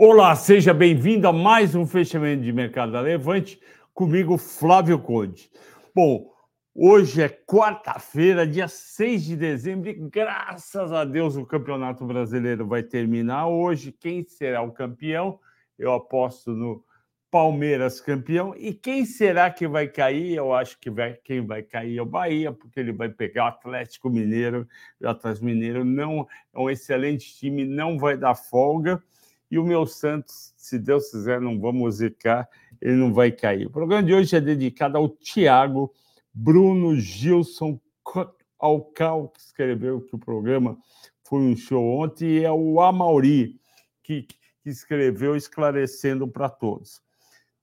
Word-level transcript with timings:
Olá, 0.00 0.36
seja 0.36 0.72
bem-vindo 0.72 1.26
a 1.26 1.32
mais 1.32 1.74
um 1.74 1.84
fechamento 1.84 2.44
de 2.44 2.52
mercado 2.52 2.92
da 2.92 3.00
Levante, 3.00 3.60
comigo, 3.92 4.38
Flávio 4.38 4.96
Conde. 5.00 5.50
Bom, 5.92 6.32
hoje 6.72 7.20
é 7.20 7.28
quarta-feira, 7.28 8.46
dia 8.46 8.68
6 8.68 9.24
de 9.24 9.34
dezembro, 9.34 9.90
e 9.90 9.94
graças 9.94 10.92
a 10.92 11.04
Deus 11.04 11.34
o 11.34 11.44
Campeonato 11.44 12.06
Brasileiro 12.06 12.64
vai 12.64 12.80
terminar 12.80 13.48
hoje. 13.48 13.90
Quem 13.90 14.22
será 14.22 14.62
o 14.62 14.70
campeão? 14.70 15.40
Eu 15.76 15.92
aposto 15.92 16.52
no 16.52 16.84
Palmeiras 17.28 18.00
campeão. 18.00 18.54
E 18.56 18.72
quem 18.72 19.04
será 19.04 19.50
que 19.50 19.66
vai 19.66 19.88
cair? 19.88 20.36
Eu 20.36 20.54
acho 20.54 20.78
que 20.78 20.92
vai, 20.92 21.14
quem 21.24 21.44
vai 21.44 21.64
cair 21.64 21.98
é 21.98 22.02
o 22.02 22.06
Bahia, 22.06 22.52
porque 22.52 22.78
ele 22.78 22.92
vai 22.92 23.08
pegar 23.08 23.46
o 23.46 23.48
Atlético 23.48 24.08
Mineiro. 24.08 24.64
O 25.00 25.08
Atlético 25.08 25.44
Mineiro 25.44 25.84
não 25.84 26.24
é 26.54 26.58
um 26.60 26.70
excelente 26.70 27.36
time, 27.36 27.64
não 27.64 27.98
vai 27.98 28.16
dar 28.16 28.36
folga. 28.36 29.02
E 29.50 29.58
o 29.58 29.64
meu 29.64 29.86
Santos, 29.86 30.52
se 30.56 30.78
Deus 30.78 31.10
quiser, 31.10 31.40
não 31.40 31.58
vamos 31.58 31.96
zicar, 31.96 32.48
ele 32.80 32.96
não 32.96 33.12
vai 33.12 33.32
cair. 33.32 33.66
O 33.66 33.70
programa 33.70 34.02
de 34.02 34.12
hoje 34.12 34.36
é 34.36 34.40
dedicado 34.40 34.98
ao 34.98 35.08
Tiago 35.08 35.92
Bruno 36.32 36.94
Gilson 36.96 37.80
Alcal, 38.58 39.28
que 39.28 39.40
escreveu 39.40 40.00
que 40.00 40.14
o 40.14 40.18
programa 40.18 40.76
foi 41.24 41.40
um 41.40 41.56
show 41.56 41.84
ontem, 42.00 42.38
e 42.38 42.44
é 42.44 42.52
o 42.52 42.80
Amauri, 42.80 43.60
que, 44.02 44.22
que 44.22 44.38
escreveu 44.70 45.36
esclarecendo 45.36 46.28
para 46.28 46.48
todos. 46.48 47.00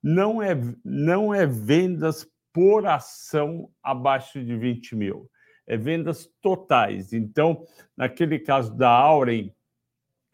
Não 0.02 0.42
é, 0.42 0.56
não 0.84 1.34
é 1.34 1.46
vendas 1.46 2.28
por 2.54 2.86
ação 2.86 3.70
abaixo 3.84 4.44
de 4.44 4.56
20 4.56 4.96
mil, 4.96 5.30
é 5.68 5.76
vendas 5.76 6.30
totais. 6.42 7.12
Então, 7.12 7.66
naquele 7.98 8.40
caso 8.40 8.76
da 8.76 8.90
Auren, 8.90 9.54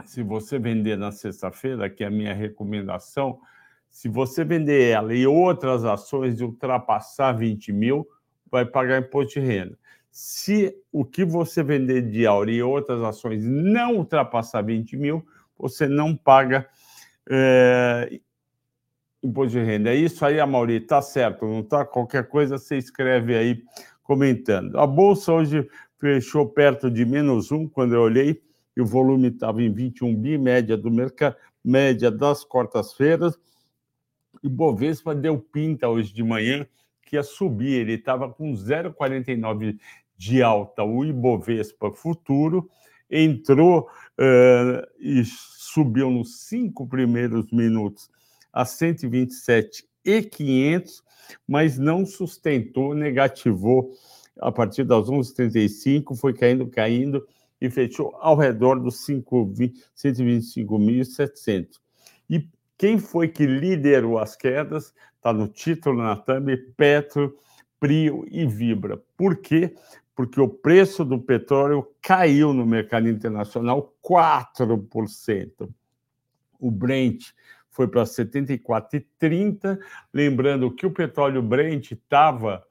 se 0.05 0.23
você 0.23 0.59
vender 0.59 0.97
na 0.97 1.11
sexta-feira, 1.11 1.89
que 1.89 2.03
é 2.03 2.07
a 2.07 2.11
minha 2.11 2.33
recomendação, 2.33 3.39
se 3.89 4.07
você 4.07 4.43
vender 4.43 4.89
ela 4.89 5.13
e 5.13 5.27
outras 5.27 5.83
ações 5.83 6.37
de 6.37 6.43
ultrapassar 6.43 7.33
20 7.33 7.73
mil, 7.73 8.07
vai 8.49 8.65
pagar 8.65 8.99
imposto 8.99 9.39
de 9.39 9.45
renda. 9.45 9.77
Se 10.09 10.75
o 10.91 11.05
que 11.05 11.23
você 11.23 11.63
vender 11.63 12.01
de 12.09 12.25
Auri 12.25 12.55
e 12.55 12.63
outras 12.63 13.01
ações 13.01 13.43
não 13.45 13.95
ultrapassar 13.95 14.61
20 14.61 14.97
mil, 14.97 15.25
você 15.57 15.87
não 15.87 16.15
paga 16.15 16.67
é, 17.29 18.19
imposto 19.23 19.57
de 19.57 19.63
renda. 19.63 19.89
É 19.89 19.95
isso 19.95 20.25
aí, 20.25 20.43
Mauri, 20.45 20.79
tá 20.81 21.01
certo, 21.01 21.45
não 21.45 21.63
tá? 21.63 21.85
Qualquer 21.85 22.27
coisa 22.27 22.57
você 22.57 22.77
escreve 22.77 23.35
aí 23.35 23.63
comentando. 24.03 24.77
A 24.77 24.87
bolsa 24.87 25.31
hoje 25.31 25.67
fechou 25.97 26.47
perto 26.47 26.89
de 26.89 27.05
menos 27.05 27.51
um 27.51 27.67
quando 27.67 27.93
eu 27.93 28.01
olhei 28.01 28.41
e 28.75 28.81
o 28.81 28.85
volume 28.85 29.29
estava 29.29 29.61
em 29.61 29.71
21 29.71 30.15
bi, 30.15 30.37
média 30.37 30.77
do 30.77 30.89
mercado, 30.89 31.35
média 31.63 32.09
das 32.09 32.43
quartas-feiras. 32.43 33.37
E 34.43 34.49
Bovespa 34.49 35.13
deu 35.13 35.37
pinta 35.39 35.89
hoje 35.89 36.13
de 36.13 36.23
manhã 36.23 36.65
que 37.05 37.17
ia 37.17 37.23
subir, 37.23 37.73
ele 37.73 37.93
estava 37.93 38.29
com 38.29 38.53
0,49 38.53 39.77
de 40.17 40.41
alta, 40.41 40.83
o 40.83 41.03
Ibovespa 41.03 41.91
futuro 41.91 42.69
entrou 43.09 43.89
uh, 44.17 44.87
e 44.99 45.23
subiu 45.25 46.09
nos 46.09 46.43
cinco 46.47 46.87
primeiros 46.87 47.51
minutos 47.51 48.09
a 48.53 48.63
127 48.63 49.85
e 50.05 50.21
500, 50.21 51.03
mas 51.47 51.77
não 51.77 52.05
sustentou, 52.05 52.93
negativou. 52.93 53.91
A 54.39 54.51
partir 54.51 54.85
das 54.85 55.07
11h35, 55.07 56.15
foi 56.15 56.33
caindo, 56.33 56.67
caindo, 56.67 57.27
e 57.61 57.69
fechou 57.69 58.17
ao 58.19 58.35
redor 58.35 58.79
dos 58.79 59.05
125.700. 59.05 61.79
E 62.27 62.49
quem 62.77 62.97
foi 62.97 63.27
que 63.27 63.45
liderou 63.45 64.17
as 64.17 64.35
quedas? 64.35 64.95
Está 65.15 65.31
no 65.31 65.47
título 65.47 66.01
na 66.01 66.15
thumb, 66.15 66.57
Petro, 66.75 67.37
Prio 67.79 68.25
e 68.29 68.47
Vibra. 68.47 68.99
Por 69.15 69.37
quê? 69.37 69.75
Porque 70.15 70.41
o 70.41 70.49
preço 70.49 71.05
do 71.05 71.19
petróleo 71.19 71.87
caiu 72.01 72.51
no 72.53 72.65
mercado 72.65 73.07
internacional 73.07 73.95
4%. 74.03 75.69
O 76.59 76.71
Brent 76.71 77.27
foi 77.69 77.87
para 77.87 78.03
74,30. 78.03 79.79
Lembrando 80.13 80.69
que 80.73 80.85
o 80.85 80.91
petróleo 80.91 81.41
Brent 81.41 81.91
estava, 81.91 82.61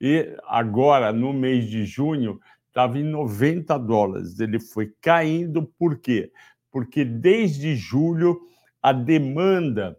e 0.00 0.34
agora 0.44 1.12
no 1.12 1.32
mês 1.32 1.68
de 1.68 1.84
junho, 1.84 2.40
estava 2.76 2.98
em 2.98 3.04
90 3.04 3.78
dólares. 3.78 4.38
Ele 4.38 4.60
foi 4.60 4.92
caindo, 5.00 5.66
por 5.78 5.98
quê? 5.98 6.30
Porque 6.70 7.06
desde 7.06 7.74
julho 7.74 8.38
a 8.82 8.92
demanda 8.92 9.98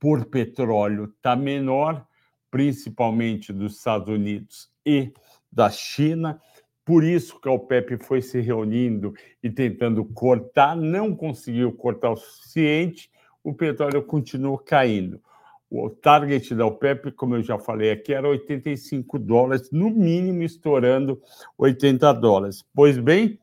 por 0.00 0.24
petróleo 0.24 1.04
está 1.04 1.36
menor, 1.36 2.06
principalmente 2.50 3.52
dos 3.52 3.76
Estados 3.76 4.08
Unidos 4.08 4.70
e 4.86 5.12
da 5.52 5.68
China. 5.68 6.40
Por 6.82 7.04
isso 7.04 7.38
que 7.38 7.48
a 7.48 7.52
OPEP 7.52 8.02
foi 8.02 8.22
se 8.22 8.40
reunindo 8.40 9.12
e 9.42 9.50
tentando 9.50 10.02
cortar, 10.02 10.74
não 10.74 11.14
conseguiu 11.14 11.72
cortar 11.72 12.12
o 12.12 12.16
suficiente, 12.16 13.10
o 13.44 13.52
petróleo 13.52 14.02
continuou 14.02 14.56
caindo. 14.56 15.20
O 15.68 15.90
target 15.90 16.54
da 16.54 16.64
OPEP, 16.64 17.10
como 17.12 17.34
eu 17.34 17.42
já 17.42 17.58
falei 17.58 17.90
aqui, 17.90 18.14
era 18.14 18.28
85 18.28 19.18
dólares, 19.18 19.70
no 19.72 19.90
mínimo 19.90 20.42
estourando 20.42 21.20
80 21.58 22.12
dólares. 22.14 22.64
Pois 22.72 22.96
bem, 22.98 23.40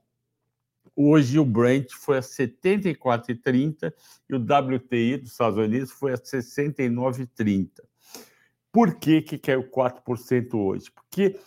hoje 0.96 1.38
o 1.38 1.46
Brent 1.46 1.92
foi 1.92 2.18
a 2.18 2.22
74,30 2.22 3.94
e 4.30 4.36
o 4.36 4.38
WTI 4.38 5.18
dos 5.18 5.32
Estados 5.32 5.58
Unidos 5.58 5.92
foi 5.92 6.14
a 6.14 6.18
69,30. 6.18 7.70
Por 8.72 8.96
que, 8.96 9.22
que 9.22 9.38
caiu 9.38 9.70
4% 9.70 10.54
hoje? 10.56 10.90
Porque 10.92 11.38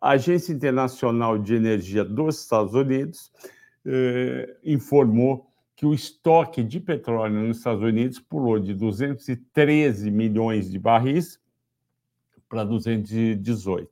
a 0.00 0.10
Agência 0.10 0.52
Internacional 0.52 1.36
de 1.38 1.54
Energia 1.54 2.04
dos 2.04 2.40
Estados 2.40 2.74
Unidos 2.74 3.32
eh, 3.84 4.56
informou 4.64 5.52
que 5.84 5.86
o 5.86 5.92
estoque 5.92 6.64
de 6.64 6.80
petróleo 6.80 7.46
nos 7.46 7.58
Estados 7.58 7.82
Unidos 7.82 8.18
pulou 8.18 8.58
de 8.58 8.72
213 8.72 10.10
milhões 10.10 10.70
de 10.70 10.78
barris 10.78 11.38
para 12.48 12.64
218. 12.64 13.90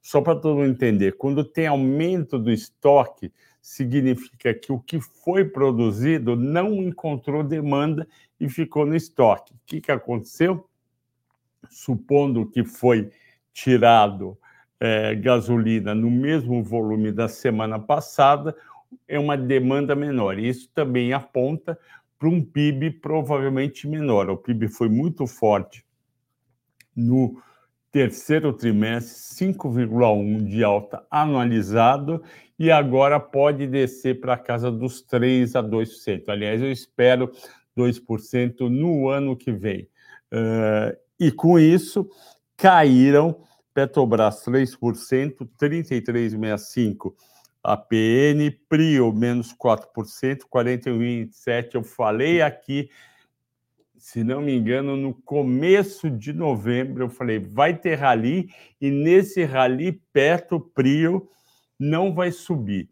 Só 0.00 0.20
para 0.20 0.38
todo 0.38 0.54
mundo 0.54 0.68
entender, 0.68 1.16
quando 1.16 1.42
tem 1.42 1.66
aumento 1.66 2.38
do 2.38 2.52
estoque, 2.52 3.32
significa 3.60 4.54
que 4.54 4.70
o 4.70 4.78
que 4.78 5.00
foi 5.00 5.44
produzido 5.44 6.36
não 6.36 6.74
encontrou 6.74 7.42
demanda 7.42 8.06
e 8.38 8.48
ficou 8.48 8.86
no 8.86 8.94
estoque. 8.94 9.52
O 9.52 9.58
que, 9.66 9.80
que 9.80 9.90
aconteceu? 9.90 10.64
Supondo 11.68 12.46
que 12.46 12.64
foi 12.64 13.10
tirado 13.52 14.38
é, 14.78 15.12
gasolina 15.16 15.92
no 15.92 16.08
mesmo 16.08 16.62
volume 16.62 17.10
da 17.10 17.26
semana 17.26 17.80
passada, 17.80 18.54
é 19.06 19.18
uma 19.18 19.36
demanda 19.36 19.94
menor. 19.94 20.38
Isso 20.38 20.70
também 20.74 21.12
aponta 21.12 21.78
para 22.18 22.28
um 22.28 22.42
PIB 22.42 22.92
provavelmente 22.92 23.86
menor. 23.86 24.30
O 24.30 24.36
PIB 24.36 24.68
foi 24.68 24.88
muito 24.88 25.26
forte 25.26 25.84
no 26.94 27.40
terceiro 27.92 28.52
trimestre, 28.52 29.46
5,1 29.54 30.44
de 30.44 30.62
alta 30.64 31.06
anualizado, 31.10 32.22
e 32.58 32.70
agora 32.70 33.20
pode 33.20 33.66
descer 33.66 34.20
para 34.20 34.34
a 34.34 34.38
casa 34.38 34.70
dos 34.70 35.02
3 35.02 35.56
a 35.56 35.62
2%. 35.62 36.28
Aliás, 36.28 36.60
eu 36.62 36.70
espero 36.72 37.30
2% 37.76 38.68
no 38.68 39.08
ano 39.08 39.36
que 39.36 39.52
vem. 39.52 39.88
Uh, 40.32 40.96
e 41.20 41.30
com 41.30 41.58
isso, 41.58 42.08
caíram 42.56 43.40
Petrobras 43.72 44.42
3%, 44.44 45.46
33,65% 45.60 47.12
APN, 47.66 48.50
PRIO 48.68 49.12
menos 49.12 49.52
4%, 49.52 50.42
41,27%. 50.48 51.74
Eu 51.74 51.82
falei 51.82 52.40
aqui, 52.40 52.88
se 53.96 54.22
não 54.22 54.40
me 54.40 54.54
engano, 54.54 54.96
no 54.96 55.12
começo 55.12 56.08
de 56.08 56.32
novembro, 56.32 57.04
eu 57.04 57.10
falei, 57.10 57.40
vai 57.40 57.76
ter 57.76 57.96
rally, 57.96 58.50
e 58.80 58.88
nesse 58.88 59.42
rally, 59.42 60.00
perto, 60.12 60.60
PRIO 60.60 61.28
não 61.78 62.14
vai 62.14 62.30
subir. 62.30 62.88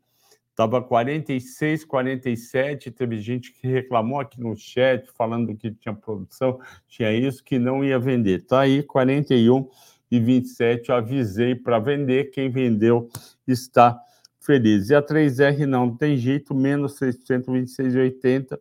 Estava 0.51 0.83
46, 0.83 1.85
47, 1.85 2.91
teve 2.91 3.19
gente 3.19 3.53
que 3.53 3.67
reclamou 3.67 4.21
aqui 4.21 4.41
no 4.41 4.57
chat, 4.57 5.09
falando 5.13 5.57
que 5.57 5.71
tinha 5.73 5.95
produção, 5.95 6.61
tinha 6.89 7.13
isso, 7.13 7.45
que 7.45 7.59
não 7.59 7.85
ia 7.85 7.99
vender. 7.99 8.41
Está 8.41 8.61
aí, 8.61 8.83
41 8.83 9.69
e 10.11 10.21
27, 10.21 10.91
eu 10.91 10.97
avisei 10.97 11.55
para 11.55 11.79
vender, 11.79 12.31
quem 12.31 12.51
vendeu 12.51 13.09
está 13.47 14.01
feliz. 14.45 14.91
E 14.91 14.95
a 14.95 15.03
3R 15.03 15.67
não 15.67 15.97
tem 15.97 16.17
jeito, 16.17 16.55
menos 16.55 16.99
626,80. 16.99 18.59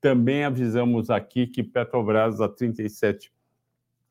Também 0.00 0.44
avisamos 0.44 1.10
aqui 1.10 1.46
que 1.46 1.62
Petrobras 1.62 2.40
a 2.40 2.48
37 2.48 3.32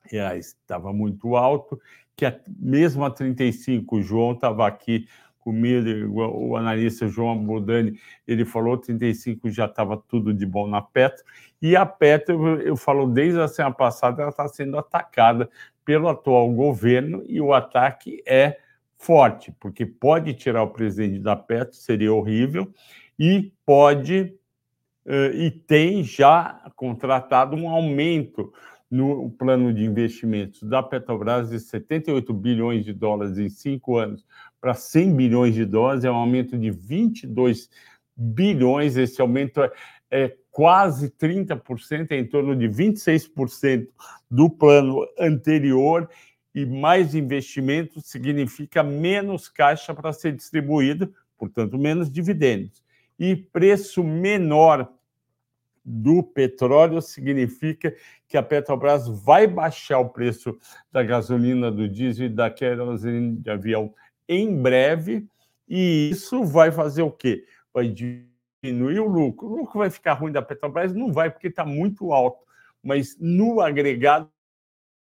reais 0.05 0.47
estava 0.47 0.91
muito 0.91 1.35
alto, 1.35 1.79
que 2.15 2.25
a, 2.25 2.37
mesmo 2.59 3.05
a 3.05 3.09
35, 3.09 3.97
o 3.97 4.01
João 4.01 4.33
estava 4.33 4.67
aqui 4.67 5.07
comigo, 5.39 6.21
o 6.21 6.55
analista 6.55 7.07
João 7.07 7.33
Abudani, 7.33 7.99
ele 8.25 8.45
falou 8.45 8.77
35 8.77 9.49
já 9.49 9.65
estava 9.65 9.97
tudo 9.97 10.33
de 10.33 10.45
bom 10.45 10.67
na 10.67 10.81
Petro, 10.81 11.23
e 11.61 11.75
a 11.75 11.85
Petro, 11.85 12.61
eu 12.61 12.77
falo 12.77 13.07
desde 13.07 13.39
a 13.41 13.47
semana 13.47 13.75
passada, 13.75 14.21
ela 14.21 14.31
está 14.31 14.47
sendo 14.47 14.77
atacada 14.77 15.49
pelo 15.83 16.07
atual 16.07 16.49
governo, 16.51 17.23
e 17.27 17.41
o 17.41 17.53
ataque 17.53 18.23
é 18.25 18.57
forte, 19.03 19.53
porque 19.59 19.85
pode 19.85 20.33
tirar 20.33 20.63
o 20.63 20.71
presidente 20.71 21.19
da 21.19 21.35
Petro, 21.35 21.75
seria 21.75 22.13
horrível, 22.13 22.73
e 23.19 23.51
pode 23.65 24.33
e 25.33 25.51
tem 25.51 26.01
já 26.01 26.71
contratado 26.77 27.57
um 27.57 27.67
aumento 27.67 28.53
no 28.89 29.29
plano 29.31 29.73
de 29.73 29.83
investimentos 29.83 30.63
da 30.63 30.81
Petrobras 30.81 31.49
de 31.49 31.59
78 31.59 32.33
bilhões 32.33 32.85
de 32.85 32.93
dólares 32.93 33.37
em 33.37 33.49
cinco 33.49 33.97
anos 33.97 34.25
para 34.61 34.73
100 34.73 35.15
bilhões 35.15 35.55
de 35.55 35.65
dólares, 35.65 36.05
é 36.05 36.11
um 36.11 36.15
aumento 36.15 36.57
de 36.57 36.71
22 36.71 37.69
bilhões. 38.15 38.95
Esse 38.95 39.19
aumento 39.19 39.61
é, 39.61 39.71
é 40.09 40.37
quase 40.51 41.09
30%, 41.09 42.11
é 42.11 42.17
em 42.17 42.25
torno 42.25 42.55
de 42.55 42.69
26% 42.69 43.87
do 44.29 44.49
plano 44.49 45.05
anterior. 45.19 46.07
E 46.53 46.65
mais 46.65 47.15
investimento 47.15 47.99
significa 48.01 48.83
menos 48.83 49.49
caixa 49.49 49.93
para 49.93 50.13
ser 50.13 50.33
distribuído, 50.33 51.13
portanto, 51.37 51.77
menos 51.77 52.11
dividendos. 52.11 52.83
E 53.19 53.35
preço 53.35 54.03
menor 54.03 54.91
do 55.83 56.23
petróleo 56.23 57.01
significa 57.01 57.93
que 58.27 58.37
a 58.37 58.43
Petrobras 58.43 59.07
vai 59.07 59.45
baixar 59.45 59.99
o 59.99 60.09
preço 60.09 60.57
da 60.91 61.03
gasolina, 61.03 61.71
do 61.71 61.89
diesel 61.89 62.27
e 62.27 62.29
da 62.29 62.49
querosene 62.49 63.35
de 63.35 63.49
avião 63.49 63.93
em 64.27 64.55
breve, 64.61 65.27
e 65.67 66.09
isso 66.11 66.43
vai 66.43 66.71
fazer 66.71 67.01
o 67.01 67.11
quê? 67.11 67.45
Vai 67.73 67.89
diminuir 67.89 68.99
o 68.99 69.07
lucro. 69.07 69.47
O 69.47 69.57
lucro 69.57 69.79
vai 69.79 69.89
ficar 69.89 70.13
ruim 70.13 70.31
da 70.31 70.41
Petrobras? 70.41 70.93
Não 70.93 71.11
vai, 71.11 71.29
porque 71.29 71.47
está 71.47 71.65
muito 71.65 72.13
alto, 72.13 72.43
mas 72.81 73.17
no 73.19 73.59
agregado 73.59 74.29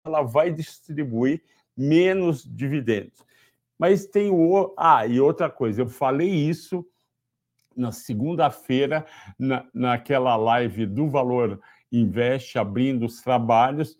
ela 0.04 0.22
vai 0.22 0.52
distribuir 0.52 1.42
menos 1.76 2.44
dividendos. 2.44 3.24
Mas 3.78 4.06
tem 4.06 4.30
o. 4.30 4.74
Ah, 4.78 5.08
e 5.08 5.20
outra 5.22 5.50
coisa, 5.50 5.82
eu 5.82 5.88
falei 5.88 6.30
isso 6.30 6.86
na 7.76 7.92
segunda-feira, 7.92 9.06
na, 9.38 9.66
naquela 9.74 10.36
live 10.36 10.86
do 10.86 11.08
Valor 11.10 11.62
Invest, 11.92 12.58
abrindo 12.58 13.06
os 13.06 13.22
trabalhos. 13.22 13.98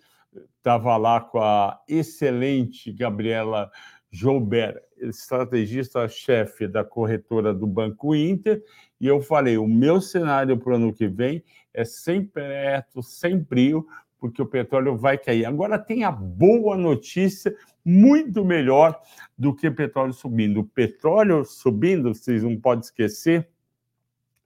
Estava 0.58 0.98
lá 0.98 1.22
com 1.22 1.40
a 1.40 1.80
excelente 1.88 2.92
Gabriela 2.92 3.72
Joubert, 4.12 4.82
estrategista-chefe 4.98 6.68
da 6.68 6.84
corretora 6.84 7.54
do 7.54 7.66
Banco 7.66 8.14
Inter, 8.14 8.62
e 9.00 9.08
eu 9.08 9.22
falei: 9.22 9.58
o 9.58 9.68
meu 9.68 10.02
cenário 10.02 10.58
para 10.58 10.74
o 10.74 10.76
ano 10.76 10.94
que 10.94 11.08
vem 11.08 11.44
é 11.74 11.86
sem 11.86 12.26
preto, 12.26 13.02
sem 13.02 13.38
brio, 13.38 13.88
porque 14.20 14.42
o 14.42 14.46
petróleo 14.46 14.98
vai 14.98 15.18
cair. 15.18 15.46
Agora 15.46 15.80
tem 15.80 16.04
a 16.04 16.12
boa 16.12 16.76
notícia, 16.76 17.56
muito 17.84 18.44
melhor 18.44 19.00
do 19.38 19.56
que 19.56 19.68
o 19.68 19.74
petróleo 19.74 20.14
subindo. 20.14 20.60
O 20.60 20.66
petróleo 20.66 21.46
subindo, 21.46 22.14
vocês 22.14 22.44
não 22.44 22.58
podem 22.58 22.84
esquecer, 22.84 23.48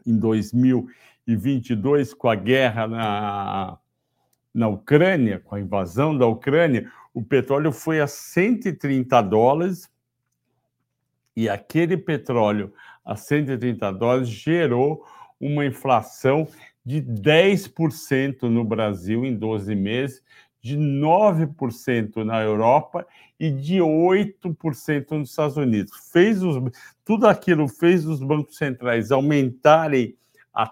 em 0.06 0.18
2022, 0.18 2.14
com 2.14 2.30
a 2.30 2.36
guerra 2.36 2.88
na, 2.88 3.80
na 4.54 4.68
Ucrânia, 4.68 5.40
com 5.40 5.56
a 5.56 5.60
invasão 5.60 6.16
da 6.18 6.28
Ucrânia, 6.28 6.92
o 7.14 7.24
petróleo 7.24 7.72
foi 7.72 8.02
a 8.02 8.08
130 8.08 9.22
dólares 9.22 9.90
e 11.36 11.50
aquele 11.50 11.98
petróleo 11.98 12.74
a 13.04 13.16
130 13.16 13.92
dólares 13.94 14.30
gerou 14.30 15.06
uma 15.40 15.66
inflação 15.66 16.48
de 16.86 17.02
10% 17.02 18.44
no 18.44 18.64
Brasil 18.64 19.26
em 19.26 19.36
12 19.36 19.76
meses, 19.76 20.24
de 20.62 20.78
9% 20.78 22.24
na 22.24 22.42
Europa 22.42 23.06
e 23.40 23.52
de 23.52 23.78
8% 23.78 25.12
nos 25.12 25.30
Estados 25.30 25.58
Unidos. 25.58 25.92
Fez 26.12 26.42
os, 26.42 26.62
tudo 27.04 27.28
aquilo 27.28 27.68
fez 27.68 28.06
os 28.06 28.22
bancos 28.22 28.58
centrais 28.58 29.12
aumentarem 29.12 30.16
a, 30.54 30.64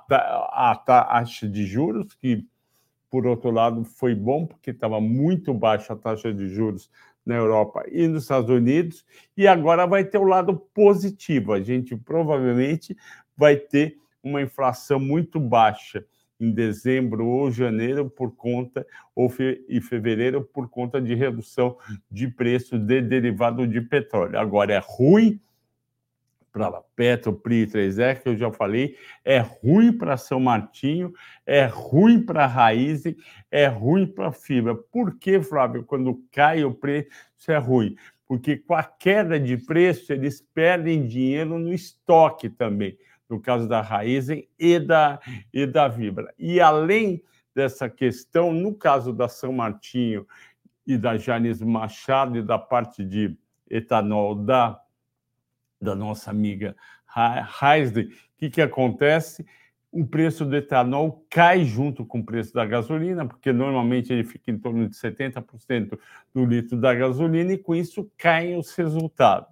a 0.72 0.76
taxa 0.76 1.48
de 1.48 1.66
juros, 1.66 2.14
que 2.16 2.46
por 3.12 3.28
outro 3.28 3.52
lado, 3.52 3.84
foi 3.84 4.16
bom, 4.16 4.48
porque 4.48 4.72
estava 4.72 5.02
muito 5.02 5.54
baixa 5.54 5.92
a 5.92 5.98
taxa 5.98 6.34
de 6.34 6.48
juros 6.48 6.90
na 7.26 7.36
Europa 7.36 7.84
e 7.92 8.08
nos 8.08 8.24
Estados 8.24 8.50
Unidos, 8.50 9.06
e 9.36 9.46
agora 9.46 9.86
vai 9.86 10.06
ter 10.06 10.18
o 10.18 10.24
lado 10.24 10.56
positivo. 10.74 11.52
A 11.52 11.60
gente 11.60 11.96
provavelmente 11.96 12.96
vai 13.36 13.58
ter 13.58 13.98
uma 14.24 14.42
inflação 14.42 15.00
muito 15.00 15.40
baixa 15.40 16.06
em 16.40 16.52
dezembro 16.52 17.28
ou 17.28 17.52
janeiro 17.52 18.10
por 18.10 18.36
conta 18.36 18.86
ou 19.16 19.30
fe, 19.30 19.64
e 19.70 19.80
fevereiro 19.80 20.44
por 20.44 20.68
conta 20.70 21.00
de 21.00 21.14
redução 21.14 21.78
de 22.10 22.28
preço 22.28 22.80
de 22.80 23.00
derivado 23.02 23.68
de 23.68 23.80
petróleo. 23.80 24.40
Agora 24.40 24.74
é 24.74 24.82
ruim 24.84 25.40
para 26.52 26.82
Petro, 26.96 27.34
Pri 27.34 27.66
3R, 27.66 28.22
que 28.22 28.30
eu 28.30 28.36
já 28.36 28.52
falei, 28.52 28.98
é 29.24 29.40
ruim 29.40 29.98
para 29.98 30.18
São 30.18 30.40
Martinho, 30.40 31.14
é 31.46 31.66
ruim 31.66 32.22
para 32.22 32.46
Raiz, 32.46 33.04
é 33.50 33.68
ruim 33.68 34.06
para 34.06 34.32
Fibra. 34.32 34.76
Por 34.76 35.18
que, 35.18 35.42
Flávio, 35.42 35.84
quando 35.84 36.22
cai 36.32 36.64
o 36.64 36.74
preço 36.74 37.10
é 37.48 37.58
ruim? 37.58 37.96
Porque 38.28 38.58
com 38.58 38.74
a 38.74 38.84
queda 38.84 39.40
de 39.40 39.58
preço, 39.58 40.12
eles 40.12 40.42
perdem 40.54 41.08
dinheiro 41.08 41.58
no 41.58 41.74
estoque 41.74 42.50
também, 42.50 42.98
no 43.32 43.40
caso 43.40 43.68
da 43.68 43.82
Raiz 43.82 44.28
e 44.60 44.80
da, 44.80 45.20
e 45.54 45.66
da 45.66 45.88
Vibra. 45.88 46.34
E 46.38 46.60
além 46.60 47.24
dessa 47.56 47.90
questão, 47.90 48.54
no 48.54 48.76
caso 48.76 49.14
da 49.14 49.28
São 49.28 49.54
Martinho 49.54 50.28
e 50.86 50.98
da 50.98 51.18
Janis 51.18 51.62
Machado 51.62 52.38
e 52.38 52.44
da 52.44 52.60
parte 52.60 53.04
de 53.04 53.38
etanol 53.70 54.36
da 54.36 54.80
da 55.82 55.96
nossa 55.96 56.30
amiga 56.30 56.76
Heisler, 57.62 58.06
o 58.06 58.10
que, 58.38 58.50
que 58.52 58.62
acontece? 58.62 59.44
O 59.92 60.06
preço 60.06 60.46
do 60.46 60.56
etanol 60.56 61.26
cai 61.30 61.66
junto 61.66 62.06
com 62.06 62.20
o 62.20 62.24
preço 62.24 62.54
da 62.54 62.66
gasolina, 62.66 63.26
porque 63.26 63.52
normalmente 63.52 64.14
ele 64.14 64.24
fica 64.24 64.52
em 64.52 64.58
torno 64.58 64.88
de 64.88 64.96
70% 64.96 66.00
do 66.34 66.46
litro 66.46 66.78
da 66.78 66.94
gasolina, 66.94 67.54
e 67.54 67.58
com 67.58 67.76
isso 67.76 68.10
caem 68.16 68.58
os 68.58 68.74
resultados. 68.76 69.51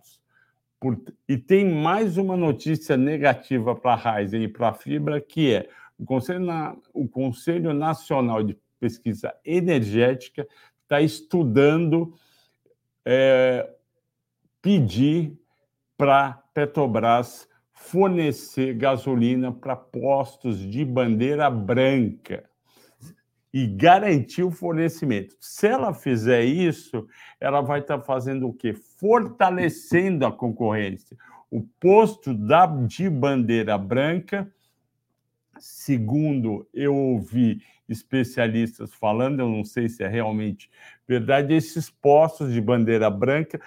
Por... 0.80 1.00
E 1.28 1.38
tem 1.38 1.66
mais 1.66 2.18
uma 2.18 2.38
notícia 2.38 2.96
negativa 2.96 3.76
para 3.76 3.96
a 3.96 4.22
Heisler 4.22 4.44
e 4.44 4.48
para 4.48 4.70
a 4.70 4.74
Fibra, 4.74 5.20
que 5.20 5.54
é 5.54 5.70
o 5.98 6.06
Conselho, 6.06 6.40
Na... 6.40 6.76
o 6.94 7.08
Conselho 7.08 7.74
Nacional 7.74 8.44
de 8.44 8.58
Pesquisa 8.80 9.36
Energética 9.44 10.48
está 10.84 11.02
estudando 11.02 12.14
é, 13.06 13.70
pedir 14.62 15.38
para 15.98 16.42
Petrobras 16.54 17.48
fornecer 17.74 18.74
gasolina 18.74 19.52
para 19.52 19.76
postos 19.76 20.60
de 20.60 20.84
bandeira 20.84 21.50
branca 21.50 22.49
e 23.54 23.66
garantir 23.66 24.44
o 24.44 24.52
fornecimento. 24.52 25.36
Se 25.40 25.68
ela 25.68 25.94
fizer 25.94 26.44
isso, 26.44 27.08
ela 27.40 27.62
vai 27.62 27.80
estar 27.80 27.98
tá 27.98 28.04
fazendo 28.04 28.48
o 28.48 28.54
quê? 28.54 28.74
Fortalecendo 28.74 30.26
a 30.26 30.32
concorrência. 30.32 31.18
O 31.50 31.62
posto 31.80 32.34
da, 32.34 32.66
de 32.66 33.10
bandeira 33.10 33.78
branca, 33.78 34.52
segundo 35.58 36.68
eu 36.74 36.96
ouvi 36.96 37.62
especialistas 37.88 38.94
falando, 38.94 39.40
eu 39.40 39.50
não 39.50 39.64
sei 39.64 39.90
se 39.90 40.04
é 40.04 40.08
realmente 40.08 40.70
verdade, 41.08 41.56
esses 41.56 41.90
postos 41.90 42.54
de 42.54 42.62
bandeira 42.62 43.10
branca 43.10 43.60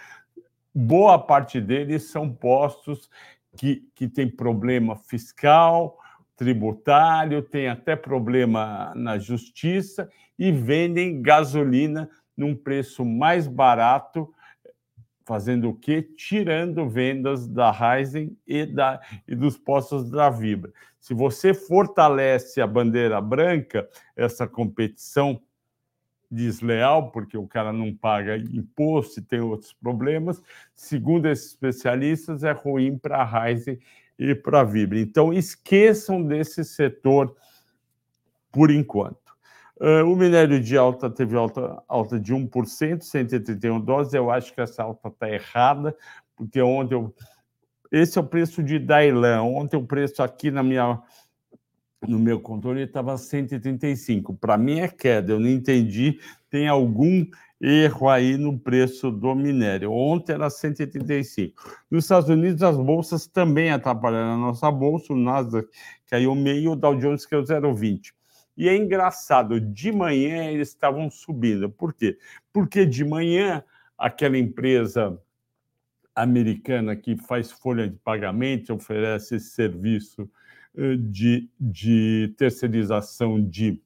boa 0.75 1.19
parte 1.19 1.61
deles 1.61 2.05
são 2.05 2.33
postos 2.33 3.11
que, 3.57 3.87
que 3.95 4.09
têm 4.09 4.29
problema 4.29 4.97
fiscal, 4.97 5.99
tributário, 6.37 7.43
tem 7.43 7.69
até 7.69 7.95
problema 7.95 8.93
na 8.95 9.19
justiça 9.19 10.09
e 10.39 10.51
vendem 10.51 11.23
gasolina 11.23 12.09
num 12.37 12.55
preço 12.55 13.05
mais 13.05 13.47
barato, 13.47 14.33
fazendo 15.25 15.71
o 15.71 15.75
quê? 15.75 16.03
Tirando 16.03 16.89
vendas 16.89 17.47
da 17.47 17.71
Ryzen 17.71 18.37
e, 18.47 18.67
da, 18.67 19.01
e 19.29 19.35
dos 19.35 19.57
postos 19.57 20.11
da 20.11 20.29
Vibra. 20.31 20.73
Se 20.99 21.15
você 21.15 21.55
fortalece 21.55 22.61
a 22.61 22.67
bandeira 22.67 23.21
branca, 23.21 23.89
essa 24.17 24.47
competição 24.47 25.41
desleal, 26.31 27.11
porque 27.13 27.37
o 27.37 27.47
cara 27.47 27.73
não 27.73 27.95
paga 27.95 28.37
imposto 28.37 29.21
e 29.21 29.23
tem 29.23 29.41
outros 29.41 29.73
problemas. 29.73 30.43
Segundo 30.75 31.29
esses 31.29 31.49
especialistas, 31.49 32.43
é 32.43 32.53
ruim 32.53 32.97
para 32.97 33.19
a 33.19 33.25
Raizen 33.25 33.79
e 34.19 34.35
para 34.35 34.61
a 34.61 34.65
Vibra. 34.65 34.99
Então, 34.99 35.33
esqueçam 35.33 36.23
desse 36.23 36.65
setor 36.65 37.35
por 38.51 38.71
enquanto. 38.71 39.33
Uh, 39.81 40.05
o 40.05 40.15
minério 40.15 40.61
de 40.61 40.77
alta 40.77 41.11
teve 41.11 41.37
alta, 41.37 41.83
alta 41.89 42.21
de 42.21 42.33
1%, 42.33 43.01
131 43.03 43.81
dólares. 43.81 44.15
Eu 44.15 44.31
acho 44.31 44.55
que 44.55 44.61
essa 44.61 44.83
alta 44.83 45.09
está 45.09 45.29
errada, 45.29 45.97
porque 46.37 46.61
onde 46.61 46.95
eu, 46.95 47.13
esse 47.91 48.17
é 48.17 48.21
o 48.21 48.27
preço 48.27 48.63
de 48.63 48.79
Dailan. 48.79 49.43
Ontem 49.43 49.77
o 49.77 49.87
preço 49.87 50.23
aqui 50.23 50.51
na 50.51 50.63
minha 50.63 51.03
no 52.07 52.19
meu 52.19 52.41
controle 52.41 52.83
estava 52.83 53.17
135. 53.17 54.35
Para 54.35 54.59
mim 54.59 54.81
é 54.81 54.89
queda, 54.89 55.33
eu 55.33 55.41
não 55.41 55.49
entendi. 55.49 56.19
Tem 56.51 56.69
algum 56.69 57.25
erro 57.63 58.09
aí 58.09 58.37
no 58.37 58.59
preço 58.59 59.11
do 59.11 59.35
minério. 59.37 59.93
Ontem 59.93 60.33
era 60.33 60.51
135. 60.51 61.63
Nos 61.89 62.05
Estados 62.05 62.29
Unidos, 62.29 62.63
as 62.63 62.77
bolsas 62.77 63.29
também 63.29 63.71
atrapalharam 63.71 64.35
a 64.35 64.37
nossa 64.37 64.69
bolsa. 64.71 65.13
O 65.13 65.17
Nasdaq 65.17 65.69
caiu 66.07 66.35
meio, 66.35 66.73
o 66.73 66.77
Dow 66.77 66.97
Jones 66.99 67.25
caiu 67.25 67.45
0,20. 67.45 68.13
E 68.57 68.69
é 68.69 68.77
engraçado, 68.77 69.61
de 69.61 69.93
manhã 69.93 70.51
eles 70.51 70.69
estavam 70.69 71.09
subindo. 71.09 71.71
Por 71.71 71.95
quê? 71.95 72.19
Porque 72.53 72.85
de 72.85 73.05
manhã 73.05 73.65
aquela 73.97 74.37
empresa 74.37 75.19
americana 76.15 76.95
que 76.97 77.17
faz 77.17 77.51
folha 77.51 77.89
de 77.89 77.97
pagamento, 77.97 78.75
oferece 78.75 79.39
serviço 79.41 80.29
eh, 80.77 80.97
de, 80.99 81.49
de 81.59 82.35
terceirização 82.37 83.43
de 83.43 83.81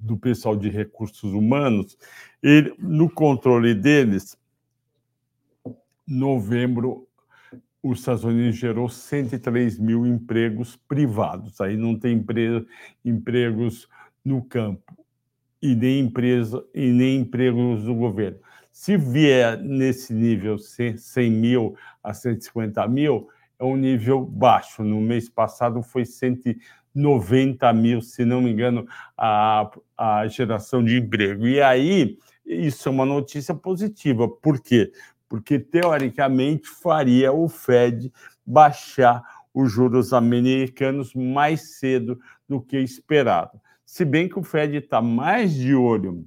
do 0.00 0.16
pessoal 0.16 0.56
de 0.56 0.68
recursos 0.68 1.32
humanos, 1.32 1.96
ele, 2.42 2.74
no 2.78 3.10
controle 3.10 3.74
deles, 3.74 4.36
novembro, 6.06 7.06
os 7.82 8.00
Estados 8.00 8.24
Unidos 8.24 8.56
gerou 8.56 8.88
103 8.88 9.78
mil 9.78 10.06
empregos 10.06 10.76
privados. 10.76 11.60
Aí 11.60 11.76
não 11.76 11.98
tem 11.98 12.24
empregos 13.04 13.88
no 14.24 14.42
campo 14.42 14.96
e 15.62 15.74
nem 15.74 16.00
empresa 16.00 16.64
e 16.74 16.90
nem 16.90 17.20
empregos 17.20 17.84
do 17.84 17.94
governo. 17.94 18.38
Se 18.72 18.96
vier 18.96 19.58
nesse 19.58 20.12
nível 20.12 20.58
100 20.58 21.30
mil 21.30 21.76
a 22.02 22.14
150 22.14 22.86
mil, 22.88 23.28
é 23.58 23.64
um 23.64 23.76
nível 23.76 24.24
baixo. 24.24 24.82
No 24.82 25.00
mês 25.00 25.28
passado 25.28 25.82
foi 25.82 26.04
190 26.94 27.72
mil, 27.72 28.00
se 28.02 28.24
não 28.24 28.40
me 28.40 28.50
engano, 28.50 28.86
a, 29.16 29.70
a 29.96 30.26
geração 30.28 30.84
de 30.84 30.98
emprego. 30.98 31.46
E 31.46 31.60
aí, 31.60 32.18
isso 32.44 32.88
é 32.88 32.92
uma 32.92 33.06
notícia 33.06 33.54
positiva. 33.54 34.28
Por 34.28 34.60
quê? 34.60 34.92
Porque, 35.28 35.58
teoricamente, 35.58 36.68
faria 36.68 37.32
o 37.32 37.48
Fed 37.48 38.12
baixar 38.44 39.22
os 39.54 39.70
juros 39.70 40.12
americanos 40.12 41.14
mais 41.14 41.78
cedo 41.78 42.18
do 42.48 42.60
que 42.60 42.78
esperado. 42.78 43.60
Se 43.84 44.04
bem 44.04 44.28
que 44.28 44.38
o 44.38 44.42
Fed 44.42 44.76
está 44.76 45.02
mais 45.02 45.54
de 45.54 45.74
olho 45.74 46.24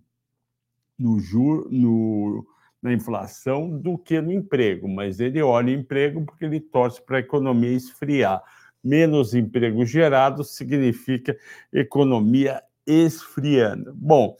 no, 0.99 1.19
juro, 1.19 1.67
no, 1.71 2.45
na 2.81 2.93
inflação 2.93 3.77
do 3.77 3.97
que 3.97 4.19
no 4.19 4.31
emprego, 4.31 4.87
mas 4.87 5.19
ele 5.19 5.41
olha 5.41 5.75
o 5.75 5.79
emprego 5.79 6.25
porque 6.25 6.45
ele 6.45 6.59
torce 6.59 7.01
para 7.01 7.17
a 7.17 7.21
economia 7.21 7.71
esfriar. 7.71 8.41
Menos 8.83 9.33
emprego 9.33 9.85
gerado 9.85 10.43
significa 10.43 11.37
economia 11.71 12.61
esfriando. 12.85 13.93
Bom, 13.95 14.35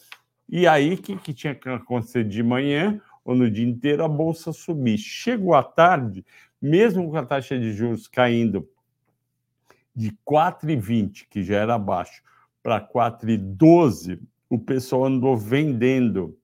e 0.49 0.67
aí 0.67 0.93
o 0.93 0.97
que, 0.97 1.15
que 1.15 1.33
tinha 1.33 1.55
que 1.55 1.69
acontecer 1.69 2.23
de 2.23 2.43
manhã 2.43 3.01
ou 3.23 3.35
no 3.35 3.49
dia 3.49 3.65
inteiro? 3.65 4.03
A 4.03 4.07
bolsa 4.07 4.51
subir. 4.51 4.97
Chegou 4.97 5.55
à 5.55 5.63
tarde, 5.63 6.25
mesmo 6.61 7.09
com 7.09 7.17
a 7.17 7.25
taxa 7.25 7.57
de 7.57 7.71
juros 7.71 8.07
caindo 8.07 8.67
de 9.95 10.11
4,20, 10.27 11.27
que 11.29 11.43
já 11.43 11.57
era 11.57 11.77
baixo, 11.77 12.21
para 12.61 12.81
4,12, 12.81 14.19
o 14.49 14.57
pessoal 14.57 15.05
andou 15.05 15.37
vendendo 15.37 16.37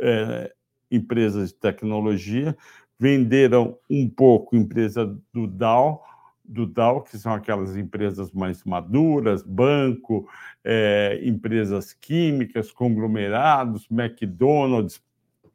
é, 0.00 0.52
empresas 0.90 1.50
de 1.50 1.54
tecnologia, 1.54 2.56
venderam 2.98 3.78
um 3.90 4.08
pouco 4.08 4.56
empresa 4.56 5.06
do 5.32 5.46
Dow, 5.46 6.02
do 6.44 6.66
Dow, 6.66 7.02
que 7.02 7.16
são 7.16 7.32
aquelas 7.32 7.76
empresas 7.76 8.32
mais 8.32 8.64
maduras, 8.64 9.42
banco, 9.42 10.28
é, 10.64 11.20
empresas 11.22 11.92
químicas, 11.92 12.70
conglomerados, 12.70 13.86
McDonald's. 13.90 14.96
O 15.44 15.50